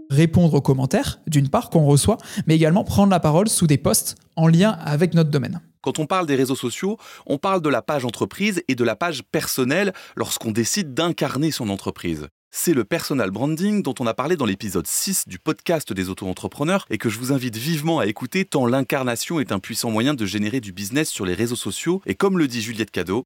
Répondre 0.09 0.53
aux 0.55 0.61
commentaires, 0.61 1.19
d'une 1.27 1.49
part, 1.49 1.69
qu'on 1.69 1.85
reçoit, 1.85 2.17
mais 2.45 2.55
également 2.55 2.83
prendre 2.83 3.11
la 3.11 3.19
parole 3.19 3.49
sous 3.49 3.67
des 3.67 3.77
posts 3.77 4.15
en 4.35 4.47
lien 4.47 4.71
avec 4.71 5.13
notre 5.13 5.29
domaine. 5.29 5.61
Quand 5.81 5.99
on 5.99 6.05
parle 6.05 6.27
des 6.27 6.35
réseaux 6.35 6.55
sociaux, 6.55 6.97
on 7.25 7.37
parle 7.37 7.61
de 7.61 7.69
la 7.69 7.81
page 7.81 8.05
entreprise 8.05 8.61
et 8.67 8.75
de 8.75 8.83
la 8.83 8.95
page 8.95 9.23
personnelle 9.23 9.93
lorsqu'on 10.15 10.51
décide 10.51 10.93
d'incarner 10.93 11.51
son 11.51 11.69
entreprise. 11.69 12.27
C'est 12.51 12.73
le 12.73 12.85
personal 12.85 13.31
branding 13.31 13.83
dont 13.83 13.93
on 13.99 14.07
a 14.07 14.13
parlé 14.13 14.35
dans 14.35 14.45
l'épisode 14.45 14.87
6 14.87 15.27
du 15.27 15.37
podcast 15.37 15.93
des 15.93 16.09
auto-entrepreneurs 16.09 16.85
et 16.89 16.97
que 16.97 17.09
je 17.09 17.19
vous 17.19 17.31
invite 17.31 17.57
vivement 17.57 17.99
à 17.99 18.07
écouter 18.07 18.45
tant 18.45 18.65
l'incarnation 18.65 19.39
est 19.39 19.51
un 19.51 19.59
puissant 19.59 19.91
moyen 19.91 20.13
de 20.13 20.25
générer 20.25 20.59
du 20.59 20.71
business 20.71 21.09
sur 21.09 21.25
les 21.25 21.33
réseaux 21.33 21.55
sociaux 21.55 22.01
et 22.05 22.15
comme 22.15 22.37
le 22.37 22.47
dit 22.47 22.61
Juliette 22.61 22.91
Cadeau, 22.91 23.25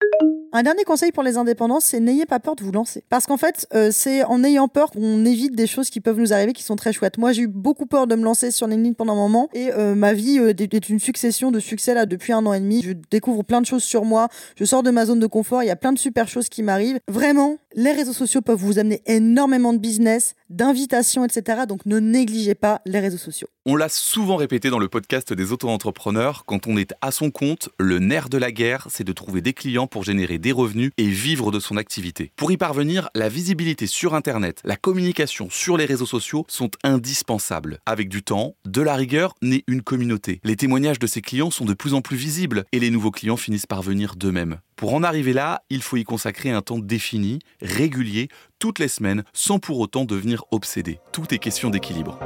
Un 0.54 0.64
dernier 0.64 0.84
conseil 0.84 1.14
pour 1.14 1.24
les 1.24 1.38
indépendants, 1.38 1.80
c'est 1.80 2.02
n'ayez 2.02 2.26
pas 2.26 2.42
peur 2.42 2.58
de 2.58 2.64
vous 2.64 2.74
lancer. 2.74 3.06
Parce 3.08 3.26
qu'en 3.26 3.38
fait, 3.38 3.68
euh, 3.74 3.90
c'est 3.90 4.26
en 4.26 4.44
ayant 4.44 4.68
peur 4.68 4.92
qu'on 4.92 5.24
évite 5.24 5.56
des 5.56 5.66
choses 5.66 5.90
qui 5.90 6.02
peuvent 6.02 6.20
nous 6.20 6.34
arriver 6.34 6.52
qui 6.52 6.64
sont 6.64 6.76
très 6.76 6.92
chouettes. 6.92 7.18
Moi, 7.18 7.32
j'ai 7.32 7.44
eu 7.44 7.48
beaucoup 7.48 7.86
peur 7.86 8.06
de 8.06 8.16
me 8.16 8.24
lancer 8.24 8.52
sur 8.52 8.68
LinkedIn 8.68 8.92
pendant 8.94 9.14
un 9.14 9.16
moment 9.16 9.48
et 9.54 9.72
euh, 9.72 9.96
ma 9.96 10.12
vie 10.12 10.40
euh, 10.40 10.50
est 10.50 10.90
une 10.90 11.00
succession 11.00 11.52
de 11.52 11.62
succès 11.62 11.94
là 11.94 12.06
depuis 12.06 12.34
un 12.34 12.46
an 12.46 12.52
et 12.52 12.60
demi. 12.60 12.82
Je 12.84 12.92
découvre 13.10 13.44
plein 13.44 13.62
de 13.62 13.66
choses 13.66 13.84
sur 13.84 14.04
moi, 14.04 14.28
je 14.58 14.66
sors 14.66 14.84
de 14.84 14.92
ma 14.92 15.06
zone 15.06 15.22
de 15.22 15.28
confort, 15.28 15.64
il 15.64 15.68
y 15.68 15.72
a 15.72 15.78
plein 15.78 15.94
de 15.94 16.00
super 16.00 16.28
choses 16.28 16.50
qui 16.50 16.64
m'arrivent. 16.64 17.00
Vraiment, 17.08 17.56
les 17.74 17.92
réseaux 17.92 18.14
sociaux 18.14 18.42
peuvent 18.42 18.60
vous 18.60 18.80
amener 18.80 19.02
énormément 19.06 19.74
de 19.74 19.78
business, 19.78 20.36
d'invitations, 20.50 21.26
etc. 21.26 21.62
Donc 21.68 21.86
ne 21.86 22.00
négligez 22.00 22.56
pas 22.56 22.82
les 22.86 23.00
réseaux 23.00 23.18
sociaux. 23.18 23.48
On 23.66 23.76
l'a 23.76 23.90
souvent 23.90 24.38
répété 24.38 24.72
dans 24.72 24.80
le 24.80 24.88
podcast 24.88 25.34
des 25.34 25.52
auto-entrepreneurs, 25.52 26.46
quand 26.48 26.66
on 26.66 26.78
est 26.78 26.94
à 27.02 27.12
son 27.12 27.30
compte, 27.30 27.70
le 27.80 28.00
nerf 28.00 28.28
de 28.28 28.40
la 28.40 28.52
guerre, 28.52 28.88
c'est 28.90 29.04
de 29.04 29.14
trouver 29.14 29.42
des 29.42 29.54
clients 29.54 29.86
pour 29.86 30.04
générer 30.04 30.40
des 30.40 30.52
revenus 30.52 30.92
et 30.98 31.08
vivre 31.08 31.52
de 31.52 31.60
son 31.60 31.78
activité. 31.78 32.32
Pour 32.36 32.52
y 32.52 32.58
parvenir, 32.58 33.10
la 33.14 33.30
visibilité 33.30 33.86
sur 33.86 34.16
Internet, 34.16 34.62
la 34.64 34.78
communication 34.78 35.48
sur 35.52 35.78
les 35.78 35.86
réseaux 35.86 36.08
sociaux 36.08 36.44
sont 36.48 36.72
indispensables. 36.84 37.80
Avec 37.86 38.10
du 38.10 38.24
temps, 38.24 38.56
de 38.66 38.82
la 38.82 38.96
rigueur 38.96 39.36
naît 39.44 39.64
une 39.68 39.84
communauté. 39.84 40.42
Les 40.44 40.56
témoignages 40.56 41.00
de 41.00 41.08
ces 41.08 41.22
clients 41.22 41.52
sont 41.52 41.66
de 41.66 41.76
plus 41.76 41.94
en 41.94 42.02
plus 42.02 42.18
visibles 42.18 42.66
et 42.72 42.80
les 42.80 42.90
nouveaux 42.90 43.12
clients 43.12 43.38
finissent 43.38 43.68
par 43.68 43.84
venir 43.84 44.16
d'eux-mêmes. 44.16 44.58
Pour 44.82 44.96
en 44.96 45.04
arriver 45.04 45.32
là, 45.32 45.62
il 45.70 45.84
faut 45.84 45.98
y 45.98 46.04
consacrer 46.04 46.50
un 46.50 46.64
temps 46.64 46.80
défini, 46.80 47.38
régulier, 47.62 48.30
toutes 48.58 48.80
les 48.80 48.88
semaines, 48.88 49.24
sans 49.32 49.60
pour 49.60 49.80
autant 49.80 50.06
devenir 50.06 50.44
obsédé. 50.50 51.00
Tout 51.12 51.32
est 51.36 51.38
question 51.38 51.70
d'équilibre. 51.70 52.18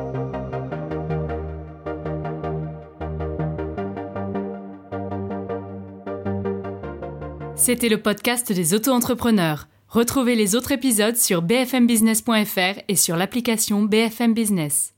C'était 7.57 7.89
le 7.89 8.01
podcast 8.01 8.53
des 8.53 8.73
auto-entrepreneurs. 8.73 9.67
Retrouvez 9.89 10.35
les 10.35 10.55
autres 10.55 10.71
épisodes 10.71 11.17
sur 11.17 11.41
bfmbusiness.fr 11.41 12.79
et 12.87 12.95
sur 12.95 13.17
l'application 13.17 13.83
BFM 13.83 14.33
Business. 14.33 14.94